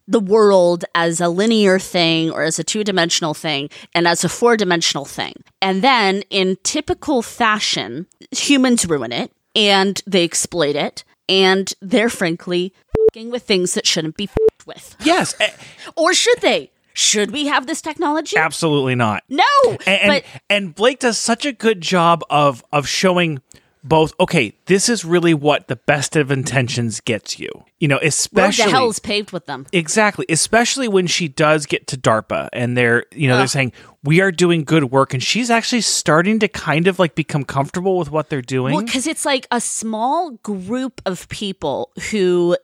the 0.08 0.20
world 0.20 0.86
as 0.94 1.22
a 1.22 1.30
linear 1.30 1.80
thing 1.80 2.32
or 2.32 2.44
as 2.44 2.60
a 2.60 2.64
two 2.64 2.84
dimensional 2.84 3.34
thing 3.34 3.70
and 3.94 4.08
as 4.08 4.24
a 4.24 4.30
four 4.30 4.58
dimensional 4.58 5.06
thing. 5.06 5.34
And 5.62 5.82
then, 5.82 6.24
in 6.30 6.58
typical 6.64 7.22
fashion, 7.22 8.08
humans 8.32 8.86
ruin 8.88 9.12
it 9.12 9.32
and 9.56 10.02
they 10.08 10.24
exploit 10.24 10.76
it. 10.76 11.04
And 11.28 11.74
they're 11.82 12.10
frankly 12.10 12.72
fing 13.16 13.32
with 13.32 13.44
things 13.44 13.76
that 13.76 13.88
shouldn't 13.88 14.18
be 14.18 14.26
fed 14.28 14.68
with. 14.68 14.96
yes, 15.00 15.34
eh, 15.40 15.50
Or 15.96 16.14
should 16.14 16.42
they? 16.42 16.72
Should 16.94 17.32
we 17.32 17.48
have 17.48 17.66
this 17.66 17.82
technology? 17.82 18.38
absolutely 18.38 18.96
not. 18.96 19.24
No. 19.30 19.44
And, 19.66 19.88
and 19.88 20.08
but 20.10 20.24
and 20.50 20.76
Blake 20.76 21.00
does 21.00 21.18
such 21.18 21.46
a 21.46 21.52
good 21.52 21.82
job 21.82 22.24
of 22.30 22.64
of 22.72 22.88
showing 22.88 23.42
both. 23.84 24.14
Okay, 24.20 24.54
this 24.66 24.88
is 24.90 25.04
really 25.06 25.34
what 25.34 25.68
the 25.68 25.76
best 25.76 26.16
of 26.16 26.32
intentions 26.32 27.02
gets 27.02 27.38
you. 27.40 27.50
You 27.80 27.90
know, 27.90 27.96
road 27.96 28.06
especially 28.06 28.66
to 28.66 28.72
hell's 28.72 29.00
paved 29.00 29.32
with 29.32 29.46
them. 29.46 29.66
Exactly, 29.74 30.26
especially 30.30 30.88
when 30.88 31.06
she 31.08 31.28
does 31.28 31.66
get 31.66 31.88
to 31.88 31.98
DARPA 31.98 32.48
and 32.54 32.78
they're, 32.78 33.06
you 33.12 33.28
know, 33.28 33.38
they're 33.38 33.48
saying 33.48 33.74
we 34.04 34.22
are 34.22 34.32
doing 34.32 34.64
good 34.64 34.86
work 34.86 35.14
and 35.14 35.22
she's 35.22 35.50
actually 35.50 35.82
starting 35.82 36.40
to 36.40 36.48
kind 36.48 36.88
of 36.88 36.98
like 36.98 37.14
become 37.16 37.44
comfortable 37.44 37.98
with 37.98 38.10
what 38.10 38.30
they're 38.30 38.42
doing. 38.42 38.74
Well, 38.74 38.84
because 38.84 39.06
it's 39.06 39.26
like 39.26 39.48
a 39.52 39.60
small 39.60 40.32
group 40.32 41.02
of 41.06 41.28
people 41.28 41.92
who 42.12 42.56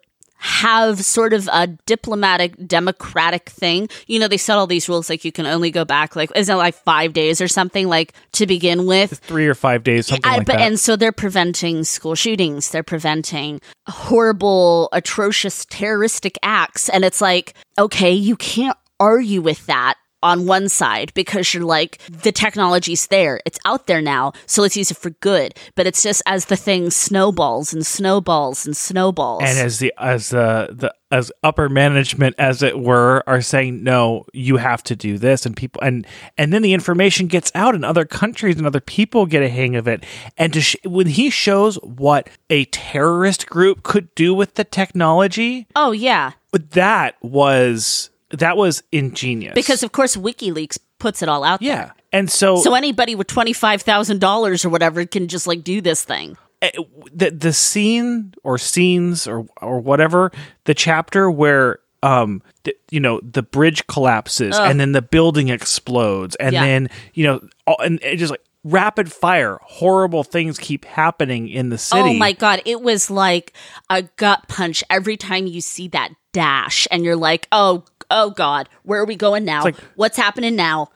have 0.62 1.04
sort 1.04 1.34
of 1.34 1.50
a 1.52 1.67
diplomatic 1.86 2.56
democratic 2.67 3.50
thing. 3.50 3.89
You 4.08 4.19
know, 4.19 4.28
they 4.28 4.38
set 4.38 4.58
all 4.58 4.67
these 4.67 4.88
rules 4.88 5.10
like 5.10 5.26
you 5.26 5.32
can 5.32 5.45
only 5.45 5.71
go 5.71 5.86
back 5.86 6.15
like 6.15 6.32
isn't 6.36 6.54
it 6.54 6.58
like 6.58 6.76
five 6.76 7.13
days 7.13 7.41
or 7.41 7.47
something 7.47 7.88
like 7.88 8.13
to 8.34 8.45
begin 8.45 8.86
with. 8.86 9.19
3 9.19 9.47
or 9.47 9.56
5 9.56 9.84
days 9.84 10.08
something 10.08 10.30
I- 10.32 10.38
like 10.38 10.45
but 10.47 10.58
that. 10.58 10.62
and 10.62 10.80
so 10.80 10.95
they're 10.95 11.12
preventing 11.12 11.84
school 11.84 12.15
shootings. 12.15 12.69
They're 12.69 12.84
preventing 12.84 13.60
horrible, 13.88 14.89
atrocious 14.91 15.65
terroristic 15.65 16.38
acts. 16.43 16.89
And 16.89 17.04
it's 17.06 17.21
like, 17.21 17.54
okay, 17.80 18.12
you 18.12 18.36
can't 18.36 18.78
argue 19.00 19.41
with 19.41 19.65
that 19.65 19.95
on 20.23 20.45
one 20.45 20.69
side 20.69 21.13
because 21.13 21.53
you're 21.53 21.63
like 21.63 21.99
the 22.10 22.31
technology's 22.31 23.07
there. 23.07 23.41
It's 23.45 23.60
out 23.65 23.88
there 23.88 24.01
now 24.01 24.34
so 24.45 24.62
let's 24.62 24.77
use 24.77 24.91
it 24.91 24.97
for 24.97 25.12
good. 25.12 25.55
But 25.75 25.88
it's 25.88 26.03
just 26.03 26.21
as 26.25 26.45
the 26.45 26.55
thing 26.55 26.89
snowballs 26.89 27.73
and 27.73 27.86
snowballs 27.86 28.65
and 28.65 28.75
snowballs. 28.75 29.43
And 29.45 29.57
as 29.57 29.79
the 29.79 29.93
as 29.97 30.29
the 30.29 30.69
the 30.71 30.93
as 31.12 31.31
upper 31.43 31.67
management 31.67 32.36
as 32.38 32.63
it 32.63 32.79
were 32.79 33.21
are 33.27 33.41
saying 33.41 33.84
no 33.84 34.25
you 34.34 34.57
have 34.57 34.81
to 34.81 34.95
do 34.95 35.17
this 35.17 35.45
and 35.45 35.57
people 35.57 35.81
and 35.81 36.07
and 36.38 36.53
then 36.53 36.62
the 36.62 36.73
information 36.73 37.27
gets 37.27 37.51
out 37.53 37.75
and 37.75 37.84
other 37.84 38.05
countries 38.05 38.57
and 38.57 38.65
other 38.65 38.79
people 38.79 39.25
get 39.25 39.43
a 39.43 39.49
hang 39.49 39.75
of 39.75 39.88
it. 39.88 40.03
And 40.38 40.53
to 40.53 40.62
sh- 40.62 40.77
when 40.84 41.07
he 41.07 41.29
shows 41.29 41.75
what 41.77 42.29
a 42.49 42.65
terrorist 42.65 43.47
group 43.47 43.84
could 43.84 44.13
do 44.15 44.34
with 44.34 44.55
the 44.55 44.63
technology 44.63 45.67
oh 45.75 45.91
yeah. 45.91 46.34
that 46.51 47.15
was 47.21 48.11
that 48.33 48.57
was 48.57 48.83
ingenious. 48.91 49.53
Because 49.53 49.83
of 49.83 49.91
course 49.91 50.15
wikileaks 50.15 50.77
puts 50.99 51.21
it 51.21 51.29
all 51.29 51.43
out 51.43 51.61
yeah. 51.61 51.75
there. 51.75 51.93
And 52.13 52.29
so, 52.29 52.57
so 52.57 52.73
anybody 52.75 53.15
with 53.15 53.27
$25000 53.27 54.65
or 54.65 54.69
whatever 54.69 55.05
can 55.05 55.27
just 55.27 55.47
like 55.47 55.63
do 55.63 55.81
this 55.81 56.03
thing. 56.03 56.37
Eh, 56.61 56.71
the 57.11 57.31
the 57.31 57.53
scene 57.53 58.33
or 58.43 58.57
scenes 58.57 59.25
or 59.27 59.47
or 59.61 59.79
whatever 59.79 60.31
the 60.65 60.75
chapter 60.75 61.31
where 61.31 61.79
um 62.03 62.43
th- 62.63 62.77
you 62.91 62.99
know 62.99 63.19
the 63.23 63.41
bridge 63.41 63.87
collapses 63.87 64.55
and 64.59 64.79
then 64.79 64.91
the 64.91 65.01
building 65.01 65.49
explodes 65.49 66.35
and 66.35 66.53
Yeah. 66.53 66.63
then 66.63 66.89
you 67.15 67.25
know 67.25 67.41
all, 67.65 67.77
and 67.79 67.99
it 68.03 68.17
just 68.17 68.29
like 68.29 68.43
rapid 68.63 69.11
fire 69.11 69.57
horrible 69.63 70.23
things 70.23 70.59
keep 70.59 70.85
happening 70.85 71.49
in 71.49 71.69
the 71.69 71.79
city. 71.79 72.01
Oh 72.01 72.13
my 72.13 72.31
god, 72.33 72.61
it 72.65 72.81
was 72.81 73.09
like 73.09 73.53
a 73.89 74.03
gut 74.03 74.47
punch 74.47 74.83
every 74.87 75.17
time 75.17 75.47
you 75.47 75.61
see 75.61 75.87
that 75.87 76.11
dash 76.31 76.87
and 76.91 77.03
you're 77.03 77.15
like, 77.15 77.47
"Oh, 77.51 77.85
oh 78.12 78.30
god, 78.32 78.69
where 78.84 79.00
are 79.02 79.06
we 79.06 79.15
going 79.15 79.45
now? 79.45 79.63
like- 79.63 79.78
What's 79.95 80.17
happening 80.17 80.56
now?" 80.56 80.89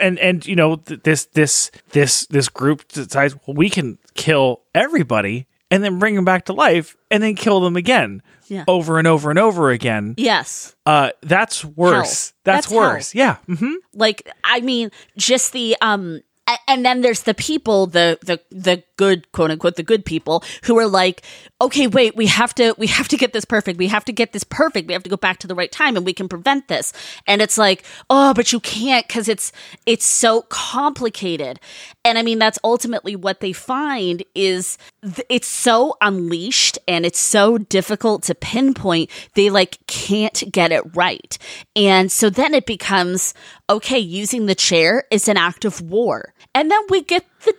And 0.00 0.18
and 0.18 0.44
you 0.46 0.56
know 0.56 0.76
th- 0.76 1.02
this 1.02 1.26
this 1.26 1.70
this 1.90 2.26
this 2.26 2.48
group 2.48 2.88
decides 2.88 3.34
well 3.46 3.54
we 3.54 3.68
can 3.70 3.98
kill 4.14 4.62
everybody 4.74 5.46
and 5.70 5.84
then 5.84 5.98
bring 6.00 6.16
them 6.16 6.24
back 6.24 6.46
to 6.46 6.52
life 6.52 6.96
and 7.10 7.22
then 7.22 7.36
kill 7.36 7.60
them 7.60 7.76
again 7.76 8.22
Yeah. 8.48 8.64
over 8.66 8.98
and 8.98 9.06
over 9.06 9.30
and 9.30 9.38
over 9.38 9.70
again 9.70 10.14
Yes. 10.16 10.74
uh 10.86 11.10
that's 11.22 11.64
worse 11.64 12.32
that's, 12.42 12.66
That's 12.66 12.70
hell. 12.70 12.78
worse 12.80 13.14
yeah 13.14 13.36
hmm 13.46 13.74
Like 13.94 14.28
I 14.42 14.60
mean, 14.60 14.90
just 15.16 15.52
the 15.52 15.76
um 15.80 16.20
and 16.66 16.84
then 16.84 17.00
there's 17.02 17.22
the 17.22 17.34
people, 17.34 17.86
the 17.86 18.18
the 18.22 18.40
the 18.50 18.82
good 19.00 19.30
quote 19.32 19.50
unquote 19.50 19.76
the 19.76 19.82
good 19.82 20.04
people 20.04 20.44
who 20.64 20.78
are 20.78 20.86
like 20.86 21.22
okay 21.62 21.86
wait 21.86 22.14
we 22.16 22.26
have 22.26 22.54
to 22.54 22.74
we 22.76 22.86
have 22.86 23.08
to 23.08 23.16
get 23.16 23.32
this 23.32 23.44
perfect. 23.44 23.78
We 23.78 23.88
have 23.88 24.04
to 24.04 24.12
get 24.12 24.32
this 24.32 24.44
perfect. 24.44 24.86
We 24.88 24.92
have 24.92 25.02
to 25.04 25.10
go 25.10 25.16
back 25.16 25.38
to 25.38 25.46
the 25.46 25.54
right 25.54 25.72
time 25.72 25.96
and 25.96 26.04
we 26.04 26.12
can 26.12 26.28
prevent 26.28 26.68
this. 26.68 26.92
And 27.26 27.40
it's 27.40 27.58
like 27.58 27.84
oh 28.08 28.34
but 28.34 28.52
you 28.52 28.60
can't 28.60 29.06
because 29.06 29.28
it's 29.28 29.52
it's 29.86 30.04
so 30.04 30.42
complicated. 30.48 31.60
And 32.04 32.18
i 32.18 32.22
mean 32.22 32.38
that's 32.38 32.58
ultimately 32.64 33.16
what 33.16 33.40
they 33.40 33.52
find 33.52 34.22
is 34.34 34.78
th- 35.02 35.26
it's 35.28 35.48
so 35.48 35.96
unleashed 36.00 36.78
and 36.86 37.06
it's 37.06 37.20
so 37.20 37.58
difficult 37.58 38.22
to 38.24 38.34
pinpoint. 38.34 39.10
They 39.34 39.50
like 39.50 39.78
can't 39.86 40.42
get 40.50 40.72
it 40.72 40.84
right. 40.94 41.36
And 41.76 42.10
so 42.12 42.30
then 42.30 42.54
it 42.54 42.66
becomes 42.66 43.34
okay 43.68 43.98
using 43.98 44.46
the 44.46 44.54
chair 44.54 45.04
is 45.10 45.28
an 45.28 45.36
act 45.36 45.64
of 45.64 45.80
war. 45.80 46.34
And 46.54 46.70
then 46.70 46.80
we 46.88 47.02
get 47.02 47.24
the 47.44 47.54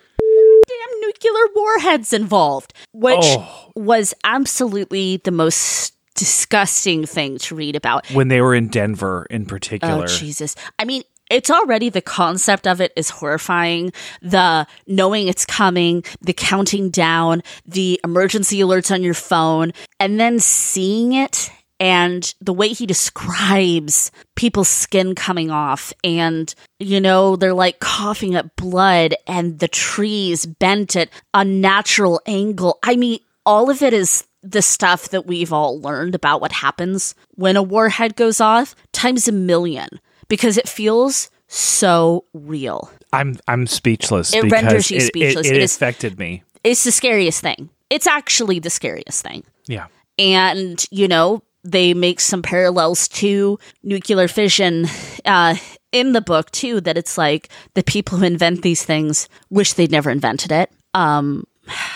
damn 0.80 1.00
nuclear 1.02 1.46
warheads 1.56 2.14
involved, 2.14 2.74
which 2.94 3.18
Oh. 3.22 3.72
was 3.76 4.14
absolutely 4.24 5.18
the 5.24 5.32
most 5.32 5.94
disgusting 6.16 7.06
thing 7.06 7.38
to 7.40 7.56
read 7.56 7.76
about. 7.76 8.06
when 8.12 8.28
they 8.28 8.42
were 8.42 8.54
in 8.56 8.68
Denver 8.68 9.26
in 9.30 9.44
Oh, 9.44 9.46
particular. 9.46 10.08
Jesus. 10.08 10.56
I 10.78 10.86
mean, 10.86 11.04
it's 11.30 11.50
already 11.50 11.88
the 11.90 12.02
concept 12.02 12.68
of 12.68 12.82
it 12.82 12.92
is 12.98 13.10
horrifying. 13.10 13.94
The 14.22 14.68
knowing 14.88 15.28
it's 15.30 15.46
coming, 15.46 16.04
the 16.22 16.34
counting 16.34 16.90
down, 16.90 17.42
the 17.66 18.00
emergency 18.04 18.60
alerts 18.60 18.92
on 18.94 19.02
your 19.02 19.14
phone, 19.14 19.72
and 20.00 20.20
then 20.20 20.40
seeing 20.40 21.14
it 21.14 21.50
and 21.82 22.34
the 22.40 22.54
way 22.54 22.70
he 22.70 22.86
describes 22.86 24.12
people's 24.36 24.70
skin 24.70 25.16
coming 25.16 25.50
off 25.52 25.92
and 26.04 26.54
you 26.80 27.02
know 27.02 27.36
they're 27.36 27.54
like 27.54 27.80
coughing 27.80 28.36
up 28.36 28.56
blood 28.56 29.16
and 29.28 29.60
the 29.60 29.68
trees 29.68 30.46
bent 30.46 30.96
at 30.96 31.10
a 31.34 31.44
natural 31.44 32.22
angle 32.26 32.78
i 32.84 32.96
mean 32.96 33.20
all 33.46 33.70
of 33.70 33.82
it 33.82 33.94
is 33.94 34.26
the 34.44 34.62
stuff 34.62 35.10
that 35.10 35.26
we've 35.26 35.52
all 35.52 35.80
learned 35.82 36.14
about 36.16 36.40
what 36.42 36.52
happens 36.52 37.16
when 37.36 37.58
a 37.58 37.64
warhead 37.64 38.16
goes 38.16 38.40
off 38.40 38.76
times 38.92 39.28
a 39.28 39.32
million 39.32 39.90
because 40.28 40.58
it 40.58 40.70
feels 40.70 41.30
so 41.48 42.24
real 42.34 42.90
I'm 43.14 43.38
I'm 43.48 43.68
speechless. 43.68 44.34
It 44.34 44.44
because 44.44 44.52
renders 44.64 44.90
you 44.92 44.98
it- 44.98 45.04
it- 45.04 45.08
speechless. 45.08 45.48
It, 45.48 45.56
It 45.58 45.62
is- 45.64 45.76
affected 45.76 46.18
me. 46.18 46.44
it's 46.64 46.84
the 46.84 46.92
scariest 46.92 47.42
thing 47.42 47.70
it's 47.90 48.08
actually 48.08 48.60
the 48.60 48.70
scariest 48.70 49.22
thing 49.24 49.44
Yeah. 49.68 49.88
and 50.18 50.84
you 50.92 51.08
know 51.08 51.44
they 51.64 51.94
make 51.94 52.20
some 52.20 52.42
parallels 52.42 53.08
to 53.10 53.60
nuclear 53.84 54.28
fission 54.28 54.88
uh, 55.26 55.56
in 55.92 56.14
the 56.14 56.22
book 56.22 56.50
too 56.52 56.82
that 56.82 56.98
it's 56.98 57.18
like 57.18 57.50
the 57.76 57.84
people 57.84 58.18
who 58.18 58.26
invent 58.26 58.62
these 58.62 58.84
things 58.84 59.30
wish 59.50 59.74
they'd 59.74 59.92
never 59.92 60.10
invented 60.10 60.52
it. 60.52 60.72
Um, 60.94 61.46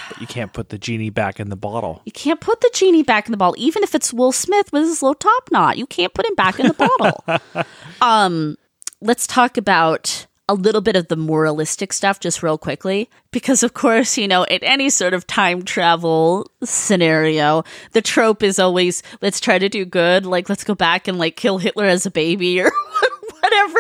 But 0.10 0.22
you 0.22 0.28
can't 0.28 0.54
put 0.54 0.70
the 0.70 0.78
genie 0.78 1.10
back 1.10 1.40
in 1.40 1.50
the 1.50 1.56
bottle. 1.56 2.02
you 2.06 2.12
can't 2.12 2.40
put 2.40 2.62
the 2.62 2.70
genie 2.74 3.04
back 3.04 3.26
in 3.28 3.32
the 3.32 3.38
bottle. 3.38 3.56
Even 3.58 3.84
if 3.84 3.96
it's 3.96 4.14
will 4.14 4.32
smith 4.32 4.72
with 4.72 4.84
his 4.84 5.02
low 5.02 5.14
top 5.14 5.50
knot 5.52 5.78
you 5.78 5.86
can't 5.88 6.14
put 6.14 6.26
him 6.26 6.36
back 6.36 6.60
in 6.60 6.68
the 6.68 6.74
bottle. 6.74 7.66
Um, 8.02 8.58
let's 9.02 9.26
talk 9.26 9.58
about 9.58 10.28
a 10.48 10.54
little 10.54 10.82
bit 10.82 10.96
of 10.96 11.08
the 11.08 11.16
moralistic 11.16 11.92
stuff 11.92 12.20
just 12.20 12.44
real 12.44 12.58
quickly 12.58 13.10
because 13.32 13.64
of 13.64 13.74
course 13.74 14.18
you 14.18 14.28
know 14.28 14.44
in 14.44 14.64
any 14.64 14.90
sort 14.90 15.14
of 15.14 15.26
time 15.26 15.64
travel 15.64 16.50
scenario 16.64 17.64
the 17.94 18.02
trope 18.02 18.44
is 18.44 18.60
always 18.60 19.02
let's 19.22 19.40
try 19.40 19.58
to 19.58 19.70
do 19.70 19.86
good 19.86 20.26
like 20.26 20.48
let's 20.48 20.64
go 20.64 20.76
back 20.76 21.08
and 21.08 21.18
like 21.18 21.36
kill 21.36 21.58
hitler 21.58 21.86
as 21.86 22.06
a 22.06 22.12
baby 22.12 22.62
or 22.62 22.72
whatever. 23.42 23.80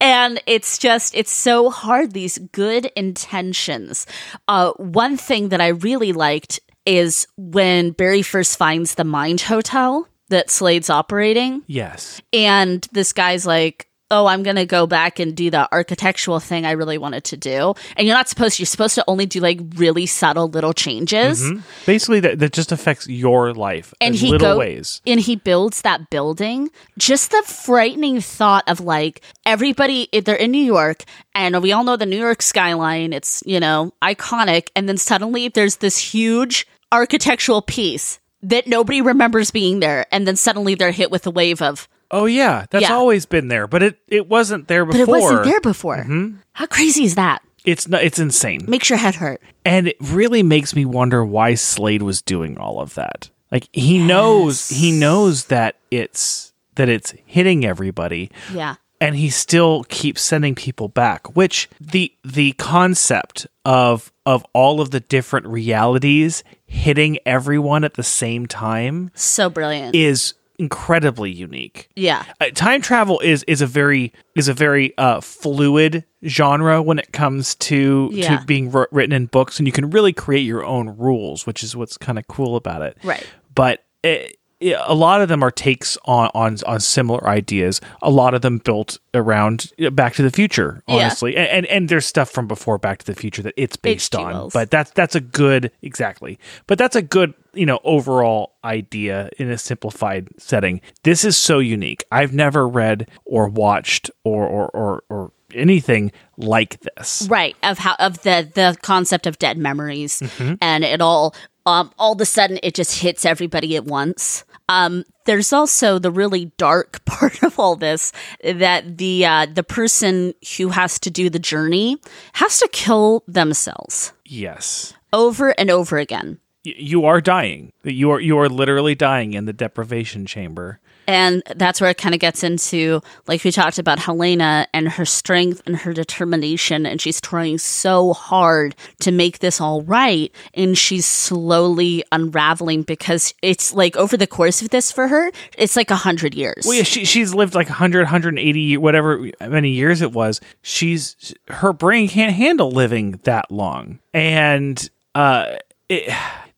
And 0.00 0.42
it's 0.46 0.78
just 0.78 1.14
it's 1.14 1.30
so 1.30 1.70
hard 1.70 2.12
these 2.12 2.38
good 2.38 2.86
intentions. 2.96 4.06
Uh 4.48 4.72
one 4.72 5.16
thing 5.16 5.50
that 5.50 5.60
i 5.60 5.68
really 5.68 6.12
liked 6.12 6.60
is 6.84 7.26
when 7.36 7.92
barry 7.92 8.22
first 8.22 8.56
finds 8.58 8.96
the 8.96 9.04
mind 9.04 9.40
hotel 9.42 10.08
that 10.30 10.50
slade's 10.50 10.90
operating. 10.90 11.62
Yes. 11.66 12.20
and 12.32 12.86
this 12.92 13.12
guy's 13.12 13.46
like 13.46 13.88
oh 14.12 14.26
i'm 14.26 14.44
gonna 14.44 14.66
go 14.66 14.86
back 14.86 15.18
and 15.18 15.34
do 15.34 15.50
the 15.50 15.68
architectural 15.72 16.38
thing 16.38 16.64
i 16.64 16.70
really 16.72 16.98
wanted 16.98 17.24
to 17.24 17.36
do. 17.36 17.74
And 17.96 18.06
you're 18.06 18.16
not 18.16 18.28
supposed 18.28 18.56
to, 18.56 18.62
you're 18.62 18.66
supposed 18.66 18.94
to 18.94 19.04
only 19.08 19.26
do 19.26 19.40
like 19.40 19.60
really 19.74 20.06
subtle 20.06 20.48
little 20.48 20.72
changes. 20.72 21.42
Mm-hmm. 21.42 21.60
Basically, 21.86 22.20
that, 22.20 22.38
that 22.38 22.52
just 22.52 22.72
affects 22.72 23.08
your 23.08 23.52
life 23.52 23.92
and 24.00 24.14
in 24.14 24.20
he 24.20 24.30
little 24.30 24.54
go- 24.54 24.58
ways. 24.58 25.00
and 25.06 25.18
he 25.18 25.36
builds 25.36 25.82
that 25.82 26.10
building. 26.10 26.70
Just 26.98 27.30
the 27.30 27.42
frightening 27.42 28.20
thought 28.20 28.64
of 28.68 28.80
like 28.80 29.22
everybody 29.44 30.08
they're 30.24 30.36
in 30.36 30.50
new 30.50 30.62
york 30.62 31.04
and 31.34 31.60
we 31.62 31.72
all 31.72 31.82
know 31.84 31.96
the 31.96 32.06
new 32.06 32.18
york 32.18 32.42
skyline 32.42 33.12
it's 33.12 33.42
you 33.46 33.58
know 33.58 33.92
iconic 34.02 34.68
and 34.76 34.88
then 34.88 34.96
suddenly 34.96 35.48
there's 35.48 35.76
this 35.76 35.98
huge 35.98 36.66
architectural 36.92 37.62
piece 37.62 38.20
that 38.42 38.66
nobody 38.66 39.00
remembers 39.00 39.50
being 39.50 39.80
there 39.80 40.06
and 40.12 40.26
then 40.26 40.36
suddenly 40.36 40.74
they're 40.74 40.92
hit 40.92 41.10
with 41.10 41.26
a 41.26 41.30
wave 41.30 41.62
of 41.62 41.88
Oh 42.12 42.26
yeah, 42.26 42.66
that's 42.70 42.82
Yeah. 42.82 42.94
always 42.94 43.24
been 43.26 43.48
there, 43.48 43.66
but 43.66 43.82
it, 43.82 43.98
it 44.06 44.28
wasn't 44.28 44.68
there 44.68 44.84
before. 44.84 45.06
but 45.06 45.08
it 45.08 45.20
wasn't 45.22 45.44
there 45.44 45.60
before. 45.60 45.96
Mm-hmm. 45.98 46.36
How 46.52 46.66
crazy 46.66 47.04
is 47.04 47.14
that? 47.14 47.42
It's 47.64 47.88
not, 47.88 48.02
it's 48.04 48.18
insane, 48.18 48.60
makes 48.68 48.90
your 48.90 48.98
head 48.98 49.14
hurt. 49.14 49.40
And 49.64 49.88
it 49.88 49.96
really 50.00 50.42
makes 50.42 50.74
me 50.76 50.84
wonder 50.84 51.24
why 51.24 51.54
Slade 51.54 52.02
was 52.02 52.20
doing 52.20 52.58
all 52.58 52.80
of 52.80 52.94
that. 52.94 53.30
Like 53.50 53.68
he 53.72 53.98
knows 53.98 54.68
he 54.68 54.92
knows 54.92 55.46
that 55.46 55.76
it's 55.90 56.52
that 56.74 56.88
it's 56.88 57.14
hitting 57.26 57.64
everybody, 57.64 58.30
yeah. 58.52 58.76
And 59.00 59.16
he 59.16 59.30
still 59.30 59.82
keeps 59.84 60.22
sending 60.22 60.54
people 60.54 60.88
back 60.88 61.34
which 61.36 61.68
the 61.80 62.12
the 62.24 62.52
concept 62.52 63.46
of 63.64 64.12
of 64.26 64.44
all 64.54 64.80
of 64.80 64.90
the 64.90 65.00
different 65.00 65.46
realities 65.46 66.42
hitting 66.66 67.18
everyone 67.26 67.84
at 67.84 67.94
the 67.94 68.02
same 68.02 68.46
time 68.46 69.10
so 69.14 69.48
brilliant. 69.50 69.94
is 69.94 70.34
incredibly 70.58 71.30
unique 71.30 71.88
yeah 71.96 72.24
uh, 72.40 72.46
time 72.54 72.80
travel 72.82 73.18
is 73.20 73.42
is 73.44 73.60
a 73.60 73.66
very 73.66 74.12
is 74.36 74.48
a 74.48 74.54
very 74.54 74.96
uh, 74.98 75.20
fluid 75.20 76.04
genre 76.26 76.80
when 76.82 76.98
it 76.98 77.12
comes 77.12 77.54
to 77.56 78.08
Yeah. 78.12 78.38
to 78.38 78.44
being 78.46 78.70
wr- 78.70 78.84
written 78.92 79.12
in 79.12 79.26
books, 79.26 79.58
and 79.58 79.66
you 79.66 79.72
can 79.72 79.90
really 79.90 80.12
create 80.12 80.42
your 80.46 80.64
own 80.64 80.96
rules, 80.96 81.46
which 81.46 81.62
is 81.62 81.74
what's 81.76 81.96
kind 81.98 82.18
of 82.18 82.26
cool 82.28 82.54
about 82.56 82.82
it. 82.82 82.96
Right. 83.02 83.26
But 83.54 83.84
it, 84.04 84.36
it- 84.60 84.78
a 84.86 84.94
lot 84.94 85.20
of 85.20 85.28
them 85.28 85.42
are 85.42 85.50
takes 85.50 85.98
on 86.04 86.30
on 86.34 86.56
on 86.66 86.78
similar 86.78 87.26
ideas. 87.28 87.80
A 88.00 88.10
lot 88.10 88.32
of 88.34 88.42
them 88.42 88.58
built 88.58 89.00
around 89.12 89.72
uh, 89.84 89.90
Back 89.90 90.14
to 90.14 90.22
the 90.22 90.30
Future, 90.30 90.82
Yeah. 90.86 90.94
honestly, 91.06 91.36
and, 91.36 91.48
and 91.48 91.66
and 91.66 91.88
there's 91.88 92.06
stuff 92.06 92.30
from 92.30 92.46
before 92.46 92.78
Back 92.78 92.98
to 92.98 93.06
the 93.06 93.14
Future 93.16 93.42
that 93.42 93.54
it's 93.56 93.74
based 93.76 94.14
H.G. 94.14 94.24
on. 94.24 94.32
Wells. 94.32 94.52
But 94.52 94.70
that's 94.70 94.92
that's 94.92 95.16
a 95.16 95.20
good 95.20 95.72
exactly. 95.82 96.38
But 96.68 96.78
that's 96.78 96.94
a 96.94 97.02
good 97.02 97.34
you 97.54 97.66
know 97.66 97.80
overall 97.84 98.54
idea 98.64 99.28
in 99.38 99.50
a 99.50 99.58
simplified 99.58 100.28
setting. 100.38 100.80
This 101.02 101.24
is 101.24 101.36
so 101.36 101.58
unique. 101.58 102.04
I've 102.10 102.32
never 102.32 102.66
read 102.68 103.08
or 103.24 103.48
watched 103.48 104.10
or 104.24 104.46
or 104.46 104.68
or, 104.70 105.02
or 105.08 105.32
anything 105.54 106.12
like 106.38 106.80
this. 106.80 107.26
right 107.30 107.54
of 107.62 107.78
how 107.78 107.94
of 107.98 108.22
the 108.22 108.50
the 108.54 108.76
concept 108.82 109.26
of 109.26 109.38
dead 109.38 109.58
memories 109.58 110.20
Mm-hmm. 110.20 110.54
and 110.62 110.82
it 110.82 111.00
all 111.02 111.34
um 111.66 111.92
all 111.98 112.14
of 112.14 112.20
a 112.22 112.24
sudden 112.24 112.58
it 112.62 112.74
just 112.74 112.98
hits 113.00 113.26
everybody 113.26 113.76
at 113.76 113.84
once 113.84 114.44
um 114.70 115.04
there's 115.26 115.52
also 115.52 115.98
the 115.98 116.10
really 116.10 116.46
dark 116.56 117.04
part 117.04 117.42
of 117.42 117.58
all 117.58 117.76
this 117.76 118.12
that 118.42 118.96
the 118.96 119.26
uh 119.26 119.44
the 119.52 119.62
person 119.62 120.32
who 120.56 120.68
has 120.70 120.98
to 121.00 121.10
do 121.10 121.28
the 121.28 121.38
journey 121.38 121.98
has 122.32 122.58
to 122.58 122.68
kill 122.72 123.22
themselves 123.28 124.14
Yes. 124.24 124.94
over 125.12 125.50
and 125.60 125.70
over 125.70 125.98
again 125.98 126.38
You 126.64 127.04
are 127.06 127.20
dying. 127.20 127.72
You 127.82 128.10
are 128.12 128.20
you 128.20 128.38
are 128.38 128.48
literally 128.48 128.94
dying 128.94 129.34
in 129.34 129.46
the 129.46 129.52
deprivation 129.52 130.26
chamber. 130.26 130.80
And 131.06 131.42
that's 131.56 131.80
where 131.80 131.90
it 131.90 131.98
kind 131.98 132.14
of 132.14 132.20
gets 132.20 132.44
into, 132.44 133.02
like 133.26 133.42
we 133.42 133.50
talked 133.50 133.78
about 133.78 133.98
Helena 133.98 134.68
and 134.72 134.88
her 134.88 135.04
strength 135.04 135.60
and 135.66 135.76
her 135.78 135.92
determination. 135.92 136.86
And 136.86 137.00
she's 137.00 137.20
trying 137.20 137.58
so 137.58 138.12
hard 138.12 138.76
to 139.00 139.10
make 139.10 139.40
this 139.40 139.60
all 139.60 139.82
right. 139.82 140.32
And 140.54 140.78
she's 140.78 141.06
slowly 141.06 142.04
unraveling 142.12 142.82
because 142.82 143.34
it's 143.42 143.74
like 143.74 143.96
over 143.96 144.16
the 144.16 144.26
course 144.26 144.62
of 144.62 144.70
this 144.70 144.92
for 144.92 145.08
her, 145.08 145.32
it's 145.58 145.76
like 145.76 145.90
a 145.90 145.96
hundred 145.96 146.34
years. 146.34 146.64
Well, 146.66 146.76
yeah, 146.76 146.84
she, 146.84 147.04
she's 147.04 147.34
lived 147.34 147.54
like 147.54 147.68
100, 147.68 148.02
180, 148.02 148.76
whatever 148.76 149.28
many 149.40 149.70
years 149.70 150.02
it 150.02 150.12
was. 150.12 150.40
She's 150.62 151.34
her 151.48 151.72
brain 151.72 152.08
can't 152.08 152.34
handle 152.34 152.70
living 152.70 153.20
that 153.24 153.50
long, 153.50 153.98
and 154.14 154.88
uh, 155.14 155.56
it, 155.88 156.12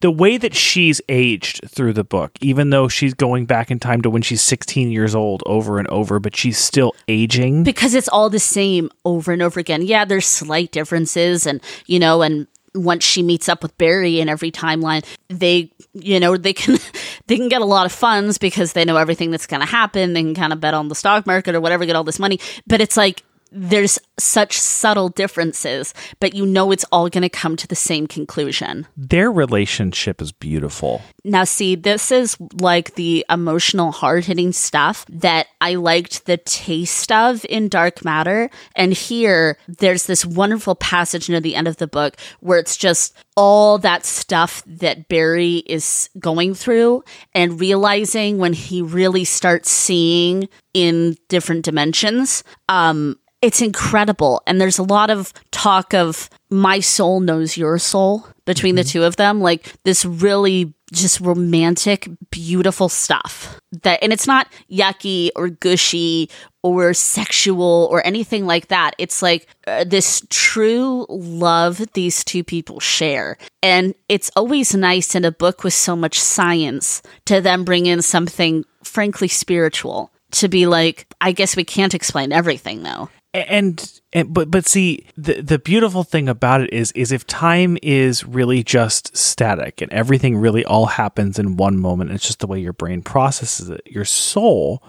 the 0.04 0.10
way 0.10 0.36
that 0.36 0.54
she's 0.54 1.00
aged 1.08 1.66
through 1.66 1.94
the 1.94 2.04
book, 2.04 2.32
even 2.42 2.68
though 2.68 2.88
she's 2.88 3.14
going 3.14 3.46
back 3.46 3.70
in 3.70 3.80
time 3.80 4.02
to 4.02 4.10
when 4.10 4.20
she's 4.20 4.42
sixteen 4.42 4.90
years 4.92 5.14
old 5.14 5.42
over 5.46 5.78
and 5.78 5.88
over, 5.88 6.20
but 6.20 6.36
she's 6.36 6.58
still 6.58 6.94
aging. 7.08 7.62
because 7.62 7.94
it's 7.94 8.08
all 8.08 8.28
the 8.28 8.38
same 8.38 8.90
over 9.06 9.32
and 9.32 9.40
over 9.40 9.58
again. 9.58 9.80
Yeah, 9.80 10.04
there's 10.04 10.26
slight 10.26 10.72
differences, 10.72 11.46
and 11.46 11.58
you 11.86 11.98
know, 11.98 12.20
and 12.20 12.46
once 12.74 13.02
she 13.02 13.22
meets 13.22 13.48
up 13.48 13.62
with 13.62 13.78
Barry 13.78 14.20
in 14.20 14.28
every 14.28 14.50
timeline, 14.50 15.06
they, 15.28 15.70
you 15.94 16.20
know, 16.20 16.36
they 16.36 16.52
can 16.52 16.76
they 17.26 17.38
can 17.38 17.48
get 17.48 17.62
a 17.62 17.64
lot 17.64 17.86
of 17.86 17.92
funds 17.92 18.36
because 18.36 18.74
they 18.74 18.84
know 18.84 18.98
everything 18.98 19.30
that's 19.30 19.46
going 19.46 19.60
to 19.60 19.66
happen. 19.66 20.12
They 20.12 20.22
can 20.22 20.34
kind 20.34 20.52
of 20.52 20.60
bet 20.60 20.74
on 20.74 20.88
the 20.88 20.94
stock 20.94 21.26
market 21.26 21.54
or 21.54 21.62
whatever, 21.62 21.86
get 21.86 21.96
all 21.96 22.04
this 22.04 22.18
money. 22.18 22.40
But 22.66 22.82
it's 22.82 22.98
like 22.98 23.22
there's 23.54 23.98
such 24.18 24.58
subtle 24.58 25.08
differences, 25.08 25.94
but 26.18 26.34
you 26.34 26.44
know 26.44 26.72
it's 26.72 26.84
all 26.90 27.08
going 27.08 27.22
to 27.22 27.28
come 27.28 27.56
to 27.56 27.68
the 27.68 27.76
same 27.76 28.06
conclusion. 28.06 28.86
Their 28.96 29.30
relationship 29.30 30.20
is 30.20 30.32
beautiful. 30.32 31.02
Now, 31.24 31.44
see, 31.44 31.76
this 31.76 32.10
is 32.10 32.36
like 32.54 32.96
the 32.96 33.24
emotional, 33.30 33.92
hard 33.92 34.24
hitting 34.24 34.52
stuff 34.52 35.06
that 35.08 35.46
I 35.60 35.76
liked 35.76 36.26
the 36.26 36.36
taste 36.36 37.12
of 37.12 37.46
in 37.48 37.68
Dark 37.68 38.04
Matter. 38.04 38.50
And 38.74 38.92
here, 38.92 39.56
there's 39.68 40.06
this 40.06 40.26
wonderful 40.26 40.74
passage 40.74 41.28
near 41.28 41.40
the 41.40 41.54
end 41.54 41.68
of 41.68 41.76
the 41.76 41.86
book 41.86 42.16
where 42.40 42.58
it's 42.58 42.76
just 42.76 43.16
all 43.36 43.78
that 43.78 44.04
stuff 44.04 44.62
that 44.66 45.08
Barry 45.08 45.58
is 45.66 46.10
going 46.18 46.54
through 46.54 47.04
and 47.34 47.60
realizing 47.60 48.38
when 48.38 48.52
he 48.52 48.82
really 48.82 49.24
starts 49.24 49.70
seeing 49.70 50.48
in 50.72 51.16
different 51.28 51.64
dimensions. 51.64 52.44
Um, 52.68 53.18
it's 53.44 53.60
incredible. 53.60 54.42
And 54.46 54.58
there's 54.58 54.78
a 54.78 54.82
lot 54.82 55.10
of 55.10 55.30
talk 55.50 55.92
of 55.92 56.30
my 56.48 56.80
soul 56.80 57.20
knows 57.20 57.58
your 57.58 57.78
soul 57.78 58.26
between 58.46 58.74
the 58.74 58.84
two 58.84 59.02
of 59.02 59.16
them. 59.16 59.42
Like 59.42 59.70
this 59.84 60.06
really 60.06 60.72
just 60.94 61.20
romantic, 61.20 62.08
beautiful 62.30 62.88
stuff. 62.88 63.60
That 63.82 64.02
and 64.02 64.14
it's 64.14 64.26
not 64.26 64.48
yucky 64.70 65.28
or 65.36 65.50
gushy 65.50 66.30
or 66.62 66.94
sexual 66.94 67.86
or 67.90 68.06
anything 68.06 68.46
like 68.46 68.68
that. 68.68 68.92
It's 68.96 69.20
like 69.20 69.46
uh, 69.66 69.84
this 69.84 70.26
true 70.30 71.04
love 71.10 71.84
these 71.92 72.24
two 72.24 72.44
people 72.44 72.80
share. 72.80 73.36
And 73.62 73.94
it's 74.08 74.30
always 74.36 74.74
nice 74.74 75.14
in 75.14 75.26
a 75.26 75.30
book 75.30 75.64
with 75.64 75.74
so 75.74 75.94
much 75.94 76.18
science 76.18 77.02
to 77.26 77.42
then 77.42 77.64
bring 77.64 77.84
in 77.84 78.00
something 78.00 78.64
frankly 78.82 79.28
spiritual 79.28 80.10
to 80.30 80.48
be 80.48 80.66
like, 80.66 81.06
I 81.20 81.32
guess 81.32 81.56
we 81.56 81.64
can't 81.64 81.94
explain 81.94 82.32
everything 82.32 82.82
though. 82.82 83.10
And, 83.34 84.00
and 84.12 84.32
but 84.32 84.48
but 84.48 84.64
see 84.64 85.06
the 85.16 85.42
the 85.42 85.58
beautiful 85.58 86.04
thing 86.04 86.28
about 86.28 86.60
it 86.60 86.72
is 86.72 86.92
is 86.92 87.10
if 87.10 87.26
time 87.26 87.76
is 87.82 88.24
really 88.24 88.62
just 88.62 89.16
static 89.16 89.82
and 89.82 89.92
everything 89.92 90.36
really 90.36 90.64
all 90.64 90.86
happens 90.86 91.36
in 91.36 91.56
one 91.56 91.76
moment 91.76 92.12
it's 92.12 92.24
just 92.24 92.38
the 92.38 92.46
way 92.46 92.60
your 92.60 92.72
brain 92.72 93.02
processes 93.02 93.70
it 93.70 93.82
your 93.86 94.04
soul 94.04 94.84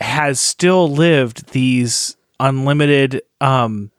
has 0.00 0.38
still 0.38 0.88
lived 0.88 1.50
these 1.50 2.16
unlimited 2.38 3.22
um 3.40 3.90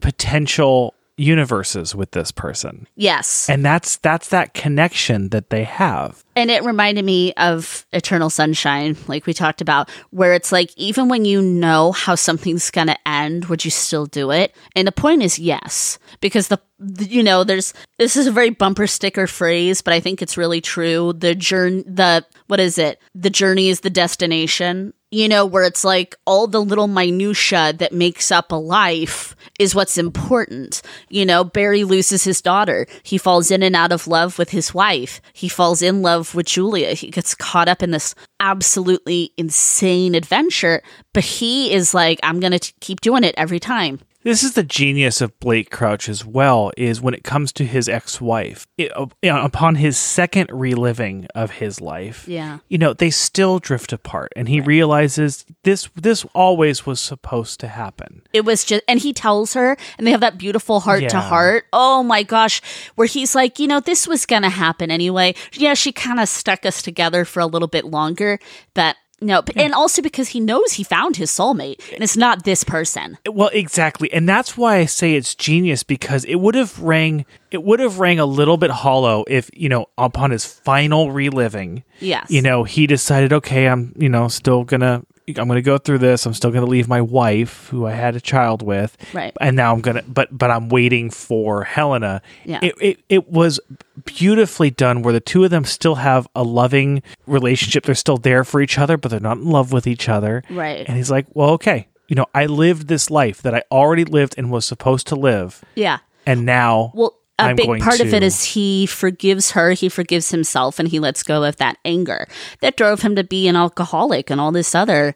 potential 0.00 0.92
universes 1.16 1.94
with 1.94 2.10
this 2.12 2.30
person 2.30 2.86
Yes. 2.96 3.48
and 3.48 3.64
that's 3.64 3.96
that's 3.98 4.28
that 4.28 4.52
connection 4.54 5.30
that 5.30 5.50
they 5.50 5.64
have 5.64 6.22
And 6.36 6.50
it 6.50 6.62
reminded 6.64 7.04
me 7.06 7.32
of 7.34 7.86
Eternal 7.92 8.28
Sunshine, 8.28 8.94
like 9.08 9.24
we 9.24 9.32
talked 9.32 9.62
about, 9.62 9.88
where 10.10 10.34
it's 10.34 10.52
like, 10.52 10.70
even 10.76 11.08
when 11.08 11.24
you 11.24 11.40
know 11.40 11.92
how 11.92 12.14
something's 12.14 12.70
going 12.70 12.88
to 12.88 13.08
end, 13.08 13.46
would 13.46 13.64
you 13.64 13.70
still 13.70 14.04
do 14.04 14.30
it? 14.30 14.54
And 14.74 14.86
the 14.86 14.92
point 14.92 15.22
is 15.22 15.38
yes, 15.38 15.98
because 16.20 16.48
the, 16.48 16.60
the- 16.78 17.06
you 17.06 17.22
know, 17.22 17.42
there's, 17.42 17.72
this 17.96 18.16
is 18.18 18.26
a 18.26 18.32
very 18.32 18.50
bumper 18.50 18.86
sticker 18.86 19.26
phrase, 19.26 19.80
but 19.80 19.94
I 19.94 20.00
think 20.00 20.20
it's 20.20 20.36
really 20.36 20.60
true. 20.60 21.14
The 21.14 21.34
journey, 21.34 21.84
the, 21.86 22.26
what 22.48 22.60
is 22.60 22.76
it? 22.76 23.00
The 23.14 23.30
journey 23.30 23.70
is 23.70 23.80
the 23.80 23.88
destination. 23.88 24.92
You 25.12 25.28
know, 25.28 25.46
where 25.46 25.62
it's 25.62 25.84
like 25.84 26.16
all 26.24 26.48
the 26.48 26.60
little 26.60 26.88
minutia 26.88 27.72
that 27.74 27.92
makes 27.92 28.32
up 28.32 28.50
a 28.50 28.56
life 28.56 29.36
is 29.58 29.74
what's 29.74 29.96
important. 29.96 30.82
You 31.08 31.24
know, 31.24 31.44
Barry 31.44 31.84
loses 31.84 32.24
his 32.24 32.42
daughter. 32.42 32.86
He 33.04 33.16
falls 33.16 33.52
in 33.52 33.62
and 33.62 33.76
out 33.76 33.92
of 33.92 34.08
love 34.08 34.36
with 34.36 34.50
his 34.50 34.74
wife. 34.74 35.20
He 35.32 35.48
falls 35.48 35.80
in 35.80 36.02
love 36.02 36.34
with 36.34 36.46
Julia. 36.46 36.94
He 36.94 37.10
gets 37.10 37.36
caught 37.36 37.68
up 37.68 37.84
in 37.84 37.92
this 37.92 38.16
absolutely 38.40 39.32
insane 39.36 40.16
adventure, 40.16 40.82
but 41.12 41.24
he 41.24 41.72
is 41.72 41.94
like, 41.94 42.18
I'm 42.24 42.40
going 42.40 42.58
to 42.58 42.72
keep 42.80 43.00
doing 43.00 43.22
it 43.22 43.34
every 43.38 43.60
time. 43.60 44.00
This 44.26 44.42
is 44.42 44.54
the 44.54 44.64
genius 44.64 45.20
of 45.20 45.38
Blake 45.38 45.70
Crouch 45.70 46.08
as 46.08 46.24
well. 46.24 46.72
Is 46.76 47.00
when 47.00 47.14
it 47.14 47.22
comes 47.22 47.52
to 47.52 47.64
his 47.64 47.88
ex-wife, 47.88 48.66
it, 48.76 48.90
uh, 48.96 49.06
upon 49.22 49.76
his 49.76 49.96
second 49.96 50.50
reliving 50.52 51.28
of 51.36 51.52
his 51.52 51.80
life, 51.80 52.26
Yeah. 52.26 52.58
you 52.68 52.76
know, 52.76 52.92
they 52.92 53.10
still 53.10 53.60
drift 53.60 53.92
apart, 53.92 54.32
and 54.34 54.48
he 54.48 54.60
realizes 54.60 55.46
this 55.62 55.88
this 55.94 56.26
always 56.34 56.84
was 56.84 57.00
supposed 57.00 57.60
to 57.60 57.68
happen. 57.68 58.22
It 58.32 58.44
was 58.44 58.64
just, 58.64 58.82
and 58.88 58.98
he 58.98 59.12
tells 59.12 59.54
her, 59.54 59.76
and 59.96 60.04
they 60.04 60.10
have 60.10 60.22
that 60.22 60.38
beautiful 60.38 60.80
heart-to-heart. 60.80 61.66
Oh 61.72 62.02
my 62.02 62.24
gosh, 62.24 62.60
where 62.96 63.06
he's 63.06 63.36
like, 63.36 63.60
you 63.60 63.68
know, 63.68 63.78
this 63.78 64.08
was 64.08 64.26
going 64.26 64.42
to 64.42 64.48
happen 64.48 64.90
anyway. 64.90 65.36
Yeah, 65.52 65.74
she 65.74 65.92
kind 65.92 66.18
of 66.18 66.28
stuck 66.28 66.66
us 66.66 66.82
together 66.82 67.24
for 67.24 67.38
a 67.38 67.46
little 67.46 67.68
bit 67.68 67.84
longer, 67.84 68.40
but 68.74 68.96
no, 69.20 69.42
and 69.56 69.72
also 69.72 70.02
because 70.02 70.28
he 70.28 70.40
knows 70.40 70.74
he 70.74 70.84
found 70.84 71.16
his 71.16 71.30
soulmate, 71.30 71.80
and 71.94 72.02
it's 72.02 72.16
not 72.16 72.44
this 72.44 72.64
person. 72.64 73.16
Well, 73.30 73.50
exactly, 73.52 74.12
and 74.12 74.28
that's 74.28 74.56
why 74.56 74.76
I 74.76 74.84
say 74.86 75.14
it's 75.14 75.34
genius 75.34 75.82
because 75.82 76.24
it 76.26 76.36
would 76.36 76.54
have 76.54 76.78
rang 76.80 77.24
it 77.50 77.62
would 77.62 77.80
have 77.80 77.98
rang 77.98 78.18
a 78.18 78.26
little 78.26 78.56
bit 78.56 78.70
hollow 78.70 79.24
if 79.28 79.50
you 79.54 79.68
know 79.68 79.86
upon 79.96 80.30
his 80.32 80.44
final 80.44 81.10
reliving, 81.12 81.82
Yes. 82.00 82.30
you 82.30 82.42
know, 82.42 82.64
he 82.64 82.86
decided, 82.86 83.32
okay, 83.32 83.68
I'm 83.68 83.94
you 83.98 84.08
know 84.08 84.28
still 84.28 84.64
gonna 84.64 85.02
I'm 85.28 85.48
gonna 85.48 85.60
go 85.62 85.76
through 85.78 85.98
this. 85.98 86.24
I'm 86.24 86.34
still 86.34 86.50
gonna 86.52 86.66
leave 86.66 86.86
my 86.88 87.00
wife, 87.00 87.68
who 87.70 87.84
I 87.86 87.92
had 87.92 88.14
a 88.14 88.20
child 88.20 88.62
with, 88.62 88.96
Right. 89.12 89.32
and 89.40 89.56
now 89.56 89.72
I'm 89.72 89.80
gonna 89.80 90.02
but 90.06 90.28
but 90.36 90.50
I'm 90.50 90.68
waiting 90.68 91.10
for 91.10 91.64
Helena. 91.64 92.22
Yeah. 92.44 92.60
It, 92.62 92.74
it 92.80 92.98
it 93.08 93.28
was 93.28 93.58
beautifully 94.04 94.70
done 94.70 95.02
where 95.02 95.12
the 95.12 95.20
two 95.20 95.42
of 95.44 95.50
them 95.50 95.64
still 95.64 95.96
have 95.96 96.28
a 96.34 96.42
loving 96.42 97.02
relationship. 97.26 97.84
They're 97.84 97.94
still 97.94 98.18
there 98.18 98.44
for 98.44 98.60
each 98.60 98.78
other, 98.78 98.96
but 98.96 99.10
they're 99.10 99.20
not 99.20 99.38
in 99.38 99.44
love 99.46 99.72
with 99.72 99.86
each 99.86 100.08
other. 100.08 100.42
Right. 100.50 100.86
And 100.86 100.96
he's 100.96 101.10
like, 101.10 101.26
well, 101.34 101.50
okay, 101.50 101.88
you 102.08 102.14
know, 102.14 102.26
I 102.34 102.46
lived 102.46 102.88
this 102.88 103.10
life 103.10 103.42
that 103.42 103.54
I 103.54 103.62
already 103.70 104.04
lived 104.04 104.34
and 104.38 104.50
was 104.50 104.64
supposed 104.64 105.06
to 105.08 105.16
live, 105.16 105.64
Yeah. 105.74 105.98
and 106.24 106.44
now 106.46 106.92
Well, 106.94 107.14
a 107.38 107.42
I'm 107.42 107.56
big 107.56 107.80
part 107.80 108.00
of 108.00 108.14
it 108.14 108.22
is 108.22 108.42
he 108.42 108.86
forgives 108.86 109.50
her, 109.50 109.72
he 109.72 109.88
forgives 109.90 110.30
himself, 110.30 110.78
and 110.78 110.88
he 110.88 110.98
lets 110.98 111.22
go 111.22 111.44
of 111.44 111.56
that 111.56 111.76
anger 111.84 112.26
that 112.60 112.76
drove 112.76 113.02
him 113.02 113.14
to 113.16 113.24
be 113.24 113.46
an 113.46 113.56
alcoholic 113.56 114.30
and 114.30 114.40
all 114.40 114.52
this 114.52 114.74
other 114.74 115.14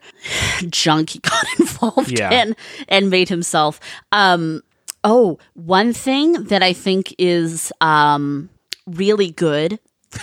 junk 0.69 1.11
he 1.11 1.19
got 1.23 1.45
involved 1.59 2.17
Yeah. 2.17 2.31
in 2.43 2.55
and 2.87 3.09
made 3.09 3.29
himself. 3.29 3.79
Um, 4.11 4.61
oh, 5.03 5.39
one 5.53 5.93
thing 5.93 6.43
that 6.45 6.61
I 6.61 6.73
think 6.73 7.15
is 7.17 7.71
um, 7.81 8.49
really 8.85 9.31
good. 9.31 9.79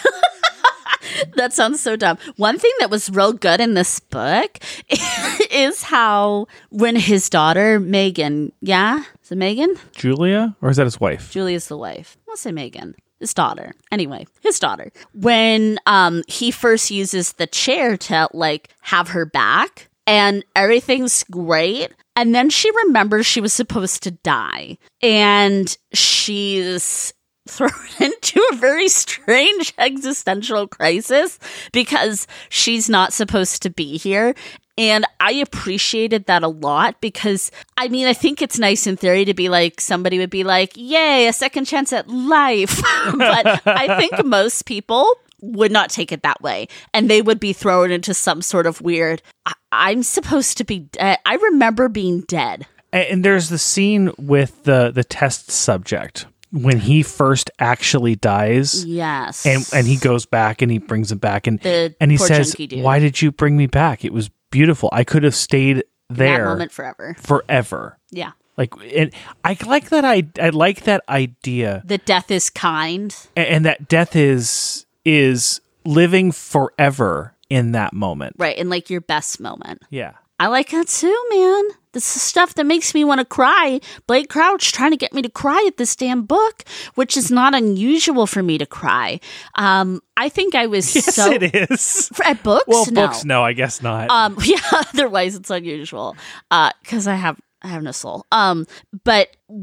that 1.36 1.52
sounds 1.52 1.80
so 1.80 1.96
dumb. 1.96 2.18
One 2.36 2.58
thing 2.58 2.70
that 2.80 2.90
was 2.90 3.10
real 3.10 3.32
good 3.32 3.60
in 3.60 3.74
this 3.74 3.98
book 4.00 4.58
is 5.50 5.82
how 5.82 6.46
when 6.70 6.96
his 6.96 7.28
daughter 7.28 7.80
Megan, 7.80 8.52
yeah, 8.60 9.04
is 9.28 9.32
it 9.32 9.36
Megan? 9.36 9.76
Julia, 9.94 10.56
or 10.62 10.70
is 10.70 10.78
that 10.78 10.84
his 10.84 10.98
wife? 10.98 11.30
Julia's 11.30 11.68
the 11.68 11.76
wife. 11.76 12.16
I'll 12.30 12.36
say 12.38 12.50
Megan. 12.50 12.94
His 13.20 13.34
daughter. 13.34 13.74
Anyway, 13.92 14.26
his 14.40 14.58
daughter. 14.58 14.90
When 15.12 15.78
um 15.84 16.22
he 16.28 16.50
first 16.50 16.90
uses 16.90 17.34
the 17.34 17.46
chair 17.46 17.98
to 17.98 18.30
like 18.32 18.70
have 18.80 19.08
her 19.08 19.26
back 19.26 19.90
and 20.06 20.46
everything's 20.56 21.24
great. 21.24 21.92
And 22.16 22.34
then 22.34 22.48
she 22.48 22.70
remembers 22.84 23.26
she 23.26 23.42
was 23.42 23.52
supposed 23.52 24.02
to 24.04 24.12
die. 24.12 24.78
And 25.02 25.76
she's 25.92 27.12
thrown 27.48 27.70
into 28.00 28.40
a 28.52 28.56
very 28.56 28.88
strange 28.88 29.74
existential 29.78 30.68
crisis 30.68 31.38
because 31.72 32.26
she's 32.48 32.88
not 32.88 33.12
supposed 33.12 33.60
to 33.62 33.70
be 33.70 33.98
here. 33.98 34.34
And 34.78 35.04
I 35.18 35.32
appreciated 35.32 36.26
that 36.26 36.42
a 36.44 36.48
lot 36.48 37.00
because 37.00 37.50
I 37.76 37.88
mean, 37.88 38.06
I 38.06 38.12
think 38.14 38.40
it's 38.40 38.58
nice 38.58 38.86
in 38.86 38.96
theory 38.96 39.24
to 39.24 39.34
be 39.34 39.48
like, 39.48 39.80
somebody 39.80 40.18
would 40.18 40.30
be 40.30 40.44
like, 40.44 40.72
yay, 40.76 41.26
a 41.26 41.32
second 41.32 41.64
chance 41.66 41.92
at 41.92 42.08
life. 42.08 42.80
but 43.16 43.66
I 43.66 43.98
think 43.98 44.24
most 44.24 44.64
people 44.66 45.12
would 45.42 45.72
not 45.72 45.90
take 45.90 46.12
it 46.12 46.22
that 46.22 46.40
way. 46.40 46.68
And 46.94 47.10
they 47.10 47.22
would 47.22 47.40
be 47.40 47.52
thrown 47.52 47.90
into 47.90 48.14
some 48.14 48.40
sort 48.40 48.66
of 48.66 48.80
weird, 48.80 49.20
I- 49.46 49.52
I'm 49.72 50.02
supposed 50.02 50.58
to 50.58 50.64
be 50.64 50.80
dead. 50.80 51.18
I 51.26 51.34
remember 51.34 51.88
being 51.88 52.22
dead. 52.22 52.66
And 52.92 53.24
there's 53.24 53.48
the 53.50 53.58
scene 53.58 54.12
with 54.16 54.64
the 54.64 54.90
the 54.90 55.04
test 55.04 55.50
subject 55.50 56.24
when 56.52 56.78
he 56.78 57.02
first 57.02 57.50
actually 57.58 58.16
dies. 58.16 58.84
Yes. 58.84 59.44
And 59.44 59.68
and 59.74 59.86
he 59.86 59.96
goes 59.96 60.24
back 60.24 60.62
and 60.62 60.70
he 60.72 60.78
brings 60.78 61.12
him 61.12 61.18
back 61.18 61.46
and 61.46 61.60
The 61.60 61.94
and 62.00 62.10
he 62.10 62.16
says. 62.16 62.56
"Why 62.72 62.98
did 62.98 63.20
you 63.20 63.30
bring 63.30 63.56
me 63.58 63.66
back? 63.66 64.04
It 64.06 64.12
was 64.12 64.30
beautiful. 64.50 64.88
I 64.92 65.04
could 65.04 65.22
have 65.24 65.34
stayed 65.34 65.76
that 65.78 65.84
there 66.10 66.44
moment 66.46 66.72
forever. 66.72 67.16
forever." 67.20 67.98
Yeah. 68.10 68.32
Like 68.56 68.72
and 68.94 69.12
I 69.44 69.56
like 69.66 69.90
that 69.90 70.04
I 70.04 70.24
I 70.40 70.48
like 70.48 70.82
that 70.84 71.04
idea 71.08 71.82
The 71.84 71.98
death 71.98 72.30
is 72.30 72.50
kind. 72.50 73.14
a- 73.36 73.40
and 73.52 73.64
that 73.64 73.88
death 73.88 74.16
is 74.16 74.84
is 75.04 75.60
living 75.84 76.32
forever 76.32 77.34
in 77.48 77.72
that 77.72 77.92
moment. 77.92 78.34
Right. 78.38 78.56
In 78.58 78.68
like 78.68 78.90
your 78.90 79.00
best 79.00 79.38
moment. 79.40 79.82
Yeah. 79.90 80.12
I 80.40 80.48
like 80.48 80.70
that 80.70 80.88
too, 80.88 81.24
man. 81.30 81.64
This 81.92 82.16
is 82.16 82.22
stuff 82.22 82.54
that 82.54 82.64
makes 82.64 82.94
me 82.94 83.04
want 83.04 83.20
to 83.20 83.24
cry. 83.24 83.80
Blake 84.06 84.28
Crouch 84.28 84.72
trying 84.72 84.90
to 84.90 84.96
get 84.96 85.12
me 85.12 85.22
to 85.22 85.28
cry 85.30 85.62
at 85.66 85.76
this 85.76 85.96
damn 85.96 86.22
book, 86.22 86.64
which 86.94 87.16
is 87.16 87.30
not 87.30 87.54
unusual 87.54 88.26
for 88.26 88.42
me 88.42 88.58
to 88.58 88.66
cry. 88.66 89.20
Um, 89.54 90.00
I 90.16 90.28
think 90.28 90.54
I 90.54 90.66
was 90.66 90.94
Yes, 90.94 91.14
so 91.14 91.30
it 91.32 91.54
is. 91.54 92.08
For- 92.12 92.24
at 92.24 92.42
books. 92.42 92.64
Well, 92.66 92.86
no. 92.90 93.06
books, 93.06 93.24
no, 93.24 93.42
I 93.42 93.52
guess 93.52 93.82
not. 93.82 94.10
Um, 94.10 94.36
yeah. 94.44 94.58
Otherwise, 94.72 95.34
it's 95.34 95.50
unusual. 95.50 96.16
Uh, 96.50 96.70
because 96.82 97.06
I 97.06 97.14
have 97.14 97.38
I 97.62 97.68
have 97.68 97.82
no 97.82 97.92
soul. 97.92 98.24
Um, 98.30 98.66
but 99.04 99.36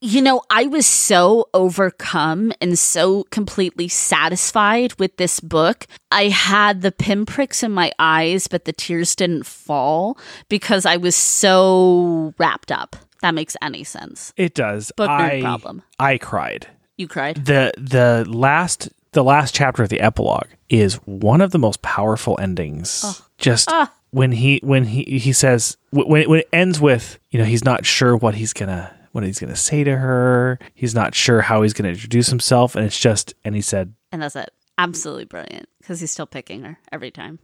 you 0.00 0.22
know, 0.22 0.42
I 0.50 0.66
was 0.66 0.86
so 0.86 1.48
overcome 1.54 2.52
and 2.60 2.78
so 2.78 3.24
completely 3.30 3.88
satisfied 3.88 4.94
with 4.98 5.16
this 5.16 5.40
book. 5.40 5.86
I 6.12 6.28
had 6.28 6.82
the 6.82 6.92
pinpricks 6.92 7.62
in 7.62 7.72
my 7.72 7.90
eyes, 7.98 8.46
but 8.46 8.64
the 8.64 8.72
tears 8.72 9.16
didn't 9.16 9.44
fall 9.46 10.16
because 10.48 10.86
I 10.86 10.96
was 10.96 11.16
so 11.16 12.32
wrapped 12.38 12.70
up. 12.70 12.96
That 13.22 13.34
makes 13.34 13.56
any 13.60 13.82
sense. 13.82 14.32
It 14.36 14.54
does. 14.54 14.92
Book 14.96 15.10
I, 15.10 15.40
problem. 15.40 15.82
I 15.98 16.18
cried. 16.18 16.68
You 16.96 17.08
cried. 17.08 17.44
the 17.44 17.72
the 17.76 18.24
last 18.28 18.88
the 19.12 19.24
last 19.24 19.54
chapter 19.54 19.82
of 19.82 19.88
the 19.88 20.00
epilogue 20.00 20.48
is 20.68 20.94
one 21.06 21.40
of 21.40 21.50
the 21.52 21.58
most 21.58 21.80
powerful 21.82 22.36
endings. 22.40 23.22
Just 23.38 23.68
Ah. 23.70 23.92
when 24.10 24.32
he 24.32 24.60
when 24.62 24.84
he 24.84 25.04
he 25.04 25.32
says 25.32 25.76
when 25.90 26.28
when 26.28 26.40
it 26.40 26.48
ends 26.52 26.80
with 26.80 27.18
you 27.30 27.38
know 27.38 27.44
he's 27.44 27.64
not 27.64 27.86
sure 27.86 28.16
what 28.16 28.34
he's 28.34 28.52
gonna 28.52 28.94
what 29.18 29.26
he's 29.26 29.38
gonna 29.40 29.56
say 29.56 29.84
to 29.84 29.96
her. 29.96 30.58
He's 30.74 30.94
not 30.94 31.14
sure 31.14 31.40
how 31.42 31.62
he's 31.62 31.72
gonna 31.72 31.90
introduce 31.90 32.28
himself, 32.28 32.74
and 32.76 32.84
it's 32.84 32.98
just 32.98 33.34
and 33.44 33.54
he 33.54 33.60
said 33.60 33.94
And 34.12 34.22
that's 34.22 34.36
it. 34.36 34.50
Absolutely 34.78 35.24
brilliant 35.24 35.68
because 35.80 36.00
he's 36.00 36.10
still 36.12 36.26
picking 36.26 36.62
her 36.62 36.78
every 36.92 37.10
time. 37.10 37.38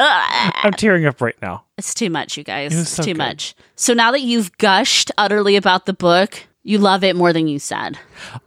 I'm 0.00 0.72
tearing 0.72 1.06
up 1.06 1.20
right 1.20 1.40
now. 1.40 1.64
It's 1.76 1.94
too 1.94 2.10
much, 2.10 2.36
you 2.36 2.44
guys. 2.44 2.74
It 2.74 2.80
It's 2.80 2.90
so 2.90 3.02
too 3.02 3.12
good. 3.12 3.18
much. 3.18 3.54
So 3.76 3.94
now 3.94 4.10
that 4.12 4.22
you've 4.22 4.56
gushed 4.58 5.10
utterly 5.16 5.56
about 5.56 5.86
the 5.86 5.92
book, 5.92 6.47
you 6.62 6.78
love 6.78 7.04
it 7.04 7.16
more 7.16 7.32
than 7.32 7.48
you 7.48 7.58
said. 7.58 7.98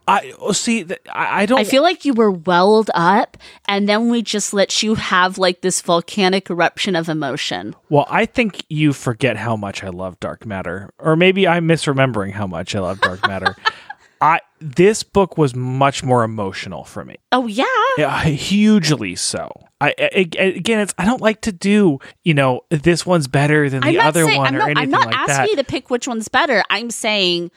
I 0.08 0.34
see. 0.52 0.86
I, 1.12 1.44
I 1.44 1.46
don't. 1.46 1.60
I 1.60 1.64
feel 1.64 1.82
like 1.82 2.06
you 2.06 2.14
were 2.14 2.32
welled 2.32 2.92
up, 2.94 3.38
and 3.68 3.88
then 3.90 4.10
we 4.10 4.22
just 4.22 4.54
let 4.54 4.84
you 4.84 4.96
have 4.96 5.38
like 5.38 5.62
this 5.62 5.82
volcanic 5.82 6.50
eruption 6.50 6.96
of 6.96 7.10
emotion. 7.10 7.76
Well, 7.90 8.06
I 8.10 8.26
think 8.26 8.64
you 8.70 8.94
forget 8.94 9.38
how 9.38 9.56
much 9.56 9.84
I 9.84 9.90
love 9.90 10.20
dark 10.20 10.46
matter, 10.46 10.92
or 11.00 11.16
maybe 11.16 11.48
I'm 11.48 11.68
misremembering 11.68 12.34
how 12.34 12.48
much 12.48 12.76
I 12.76 12.80
love 12.80 13.00
dark 13.02 13.26
matter. 13.28 13.56
I 14.22 14.40
this 14.60 15.02
book 15.02 15.38
was 15.38 15.56
much 15.56 16.04
more 16.04 16.24
emotional 16.24 16.84
for 16.84 17.04
me, 17.04 17.16
Oh 17.32 17.48
yeah, 17.48 17.66
yeah, 17.98 18.24
hugely 18.24 19.16
so. 19.16 19.52
I, 19.82 19.96
I 20.00 20.04
again, 20.38 20.80
it's 20.80 20.94
I 21.00 21.06
don't 21.06 21.22
like 21.22 21.42
to 21.42 21.52
do 21.52 21.98
you 22.24 22.36
know 22.36 22.62
this 22.70 23.04
one's 23.04 23.28
better 23.28 23.68
than 23.68 23.82
the 23.82 24.00
other 24.00 24.26
saying 24.26 24.38
one 24.38 24.48
I'm 24.50 24.56
or 24.56 24.60
not, 24.60 24.70
anything 24.70 24.84
I'm 24.84 24.92
not 24.92 25.06
like 25.08 25.16
asking 25.16 25.36
that. 25.36 25.50
you 25.50 25.56
to 25.56 25.64
pick 25.64 25.90
which 25.90 26.08
one's 26.08 26.28
better. 26.28 26.64
I'm 26.70 26.92
saying 26.92 27.50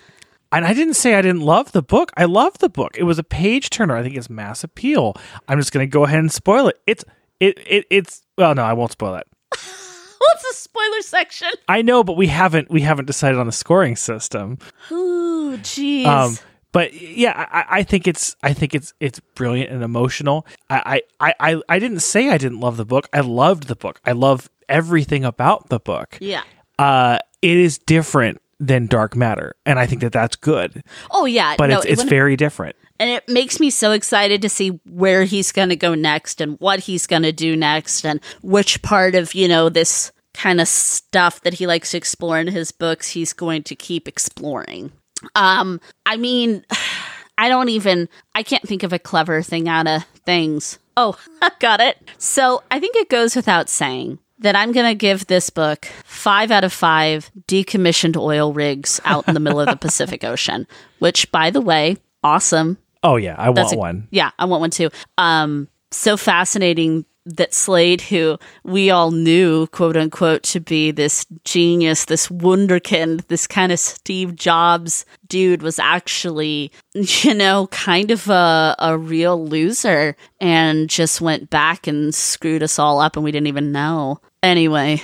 and 0.55 0.65
I 0.67 0.73
didn't 0.73 0.95
say 0.95 1.15
I 1.15 1.23
didn't 1.23 1.43
love 1.43 1.73
the 1.73 1.83
book. 1.83 2.13
I 2.17 2.25
love 2.25 2.59
the 2.59 2.69
book. 2.69 2.97
It 2.97 3.03
was 3.03 3.19
a 3.19 3.25
page 3.25 3.71
turner. 3.71 3.97
I 3.97 4.03
think 4.03 4.17
it's 4.17 4.31
mass 4.31 4.63
appeal. 4.63 5.17
I'm 5.49 5.59
just 5.59 5.73
going 5.73 5.87
to 5.87 5.91
go 5.91 6.05
ahead 6.05 6.21
and 6.21 6.33
spoil 6.33 6.69
it. 6.69 6.81
It's 6.87 7.05
it, 7.41 7.59
it 7.67 7.87
it's 7.91 8.23
well, 8.39 8.55
no, 8.55 8.63
I 8.63 8.73
won't 8.73 8.93
spoil 8.93 9.17
it. 9.17 9.27
what's 9.51 10.43
the 10.43 10.55
spoiler 10.55 11.03
section? 11.03 11.51
I 11.69 11.83
know, 11.83 12.05
but 12.05 12.17
we 12.17 12.29
haven't 12.29 12.71
we 12.71 12.83
haven't 12.83 13.07
decided 13.07 13.39
on 13.39 13.47
the 13.47 13.53
scoring 13.53 13.97
system. 13.97 14.59
Ooh, 14.93 15.57
jeez. 15.59 16.07
Um, 16.07 16.39
but 16.71 16.93
yeah, 16.95 17.47
I, 17.53 17.79
I 17.79 17.83
think 17.83 18.07
it's 18.07 18.37
I 18.43 18.53
think 18.53 18.75
it's 18.75 18.95
it's 19.01 19.21
brilliant 19.35 19.71
and 19.71 19.83
emotional. 19.83 20.47
I, 20.71 21.03
I, 21.21 21.35
I, 21.41 21.63
I 21.69 21.79
didn't 21.79 22.01
say 22.01 22.31
I 22.31 22.39
didn't 22.39 22.61
love 22.61 22.77
the 22.77 22.85
book. 22.85 23.09
I 23.13 23.21
loved 23.21 23.65
the 23.65 23.77
book. 23.77 24.01
I 24.05 24.13
love 24.13 24.51
everything 24.69 25.25
about 25.25 25.69
the 25.69 25.81
book. 25.81 26.19
yeah. 26.21 26.43
Uh, 26.77 27.19
it 27.41 27.57
is 27.57 27.79
different 27.79 28.41
than 28.61 28.87
Dark 28.87 29.17
Matter, 29.17 29.55
and 29.67 29.79
I 29.79 29.87
think 29.87 30.01
that 30.03 30.13
that's 30.13 30.37
good. 30.37 30.83
Oh 31.11 31.25
yeah. 31.27 31.55
But 31.59 31.71
no, 31.71 31.79
it's 31.79 31.87
it's 31.87 32.03
very 32.03 32.37
different. 32.37 32.77
and 33.01 33.11
it 33.11 33.29
makes 33.29 33.59
me 33.61 33.71
so 33.71 33.93
excited 33.93 34.41
to 34.43 34.49
see 34.49 34.81
where 34.89 35.25
he's 35.25 35.53
going 35.53 35.69
to 35.71 35.77
go 35.77 35.95
next 35.95 36.41
and 36.41 36.59
what 36.61 36.81
he's 36.81 37.07
going 37.07 37.23
to 37.23 37.33
do 37.33 37.57
next 37.57 38.05
and 38.07 38.21
which 38.43 38.81
part 38.83 39.15
of 39.15 39.35
you 39.35 39.49
know 39.49 39.69
this 39.69 40.13
kind 40.33 40.61
of 40.61 40.69
stuff 40.69 41.41
that 41.43 41.55
he 41.55 41.67
likes 41.67 41.91
to 41.93 41.97
explore 41.97 42.39
in 42.39 42.47
his 42.49 42.73
books 42.73 43.09
he's 43.11 43.33
going 43.33 43.63
to 43.63 43.75
keep 43.77 44.07
exploring 44.09 44.91
um 45.35 45.81
i 46.07 46.17
mean 46.17 46.65
i 47.39 47.49
don't 47.49 47.69
even 47.69 48.09
i 48.35 48.43
can't 48.43 48.67
think 48.67 48.83
of 48.83 48.93
a 48.93 48.99
clever 48.99 49.43
thing 49.43 49.69
out 49.69 49.87
of 49.87 50.05
things 50.25 50.79
oh 50.97 51.17
got 51.61 51.81
it 51.81 51.99
so 52.19 52.63
i 52.71 52.79
think 52.81 52.95
it 52.97 53.09
goes 53.09 53.35
without 53.37 53.69
saying 53.69 54.19
that 54.45 54.55
I'm 54.55 54.73
going 54.73 54.87
to 54.87 54.95
give 54.95 55.27
this 55.27 55.49
book 55.51 55.87
five 56.05 56.51
out 56.51 56.65
of 56.65 56.73
five 56.73 57.31
decommissioned 57.49 58.17
oil 58.17 58.53
rigs 58.53 59.01
out 59.05 59.27
in 59.27 59.35
the 59.35 59.41
middle 59.41 59.59
of 59.61 59.69
the 59.69 59.77
Pacific 59.81 60.23
Ocean, 60.23 60.67
which, 60.99 61.31
by 61.33 61.51
the 61.51 61.61
way, 61.63 61.97
awesome. 62.23 62.77
Oh 63.03 63.17
yeah, 63.17 63.35
I 63.39 63.51
That's 63.53 63.69
want 63.73 63.75
a- 63.75 63.79
one. 63.79 64.09
Yeah, 64.11 64.31
I 64.39 64.45
want 64.45 64.61
one 64.61 64.71
too. 64.71 64.91
Um, 65.19 65.69
so 65.91 66.17
fascinating 66.17 67.05
that 67.27 67.55
Slade, 67.55 68.03
who 68.03 68.39
we 68.65 68.91
all 68.91 69.11
knew, 69.11 69.67
quote 69.69 69.97
unquote, 69.97 70.43
to 70.45 70.61
be 70.61 70.91
this 70.91 71.27
genius, 71.45 72.05
this 72.05 72.29
wunderkind, 72.29 73.27
this 73.29 73.47
kind 73.47 73.73
of 73.73 73.79
Steve 73.79 74.37
Jobs 74.37 75.05
dude, 75.27 75.63
was 75.63 75.79
actually, 75.79 76.71
you 76.95 77.35
know, 77.35 77.67
kind 77.69 78.11
of 78.11 78.29
a, 78.29 78.77
a 78.79 78.99
real 78.99 79.47
loser 79.47 80.17
and 80.41 80.91
just 80.91 81.21
went 81.21 81.51
back 81.51 81.87
and 81.87 82.15
screwed 82.15 82.63
us 82.63 82.79
all 82.79 83.01
up 83.01 83.17
and 83.17 83.25
we 83.25 83.33
didn't 83.33 83.49
even 83.49 83.73
know. 83.73 84.21
Anyway, 84.43 85.03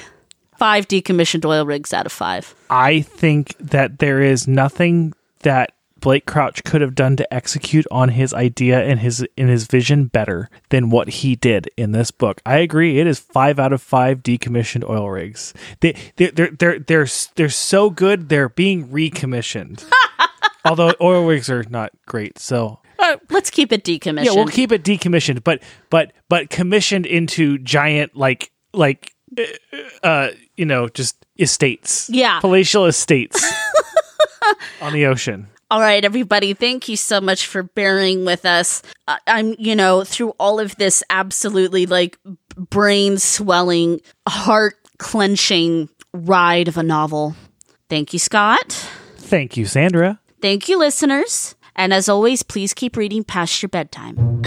five 0.59 0.87
decommissioned 0.87 1.45
oil 1.45 1.65
rigs 1.65 1.95
out 1.95 2.07
of 2.07 2.13
five. 2.13 2.55
I 2.69 3.01
think 3.01 3.57
that 3.59 3.99
there 3.99 4.21
is 4.21 4.47
nothing 4.47 5.15
that 5.41 5.73
Blake 6.01 6.27
Crouch 6.27 6.65
could 6.65 6.81
have 6.81 6.95
done 6.95 7.17
to 7.17 7.35
execute 7.35 7.87
on 7.91 8.11
his 8.11 8.33
idea 8.35 8.83
and 8.83 9.01
his 9.01 9.27
in 9.37 9.49
his 9.49 9.67
vision 9.67 10.07
better 10.07 10.49
than 10.71 10.91
what 10.91 11.09
he 11.09 11.37
did 11.37 11.71
in 11.77 11.93
this 11.93 12.11
book. 12.11 12.41
I 12.45 12.59
agree. 12.59 12.99
It 12.99 13.07
is 13.07 13.19
five 13.19 13.59
out 13.59 13.73
of 13.73 13.83
five 13.83 14.23
decommissioned 14.23 14.89
oil 14.89 15.11
rigs. 15.11 15.55
They 15.81 15.95
they're 16.17 16.31
they're 16.31 16.51
they're 16.51 16.79
they're, 16.79 17.07
they're 17.35 17.49
so 17.49 17.91
good 17.91 18.29
they're 18.29 18.49
being 18.49 18.91
recommissioned. 18.91 19.85
Although 20.65 20.95
oil 21.01 21.27
rigs 21.27 21.49
are 21.49 21.65
not 21.71 21.93
great, 22.07 22.39
so 22.39 22.81
uh, 22.99 23.17
Let's 23.31 23.51
keep 23.51 23.73
it 23.73 23.83
decommissioned. 23.83 24.25
yeah, 24.25 24.33
we'll 24.33 24.47
keep 24.47 24.73
it 24.73 24.83
decommissioned, 24.85 25.43
but 25.43 25.63
but 25.89 26.13
but 26.29 26.51
commissioned 26.51 27.07
into 27.07 27.59
giant 27.59 28.15
like 28.15 28.51
like 28.75 29.15
uh, 29.39 29.45
uh 30.03 30.29
you 30.57 30.67
know 30.67 30.89
just 30.89 31.25
estates. 31.39 32.11
Yeah. 32.11 32.41
palatial 32.41 32.87
estates 32.87 33.43
on 34.83 34.93
the 34.93 35.07
ocean. 35.07 35.49
All 35.71 35.81
right, 35.81 36.05
everybody, 36.05 36.53
thank 36.53 36.89
you 36.89 36.97
so 36.97 37.21
much 37.21 37.47
for 37.47 37.63
bearing 37.63 38.25
with 38.25 38.45
us. 38.45 38.83
I- 39.07 39.19
I'm, 39.29 39.55
you 39.59 39.77
know, 39.77 40.03
through 40.03 40.31
all 40.31 40.59
of 40.59 40.75
this 40.77 41.03
absolutely 41.11 41.87
like 41.87 42.19
brain 42.57 43.19
swelling, 43.19 44.01
heart 44.29 44.75
clenching 44.99 45.89
ride 46.13 46.67
of 46.67 46.77
a 46.77 46.83
novel. 46.83 47.37
Thank 47.89 48.13
you, 48.13 48.19
Scott. 48.19 48.73
Thank 49.17 49.57
you, 49.57 49.65
Sandra. 49.65 50.19
Thank 50.43 50.69
you, 50.69 50.77
listeners. 50.79 51.55
And 51.77 51.95
as 51.95 52.09
always, 52.09 52.43
please 52.43 52.75
keep 52.75 52.97
reading 52.97 53.23
past 53.23 53.63
your 53.63 53.69
bedtime. 53.69 54.43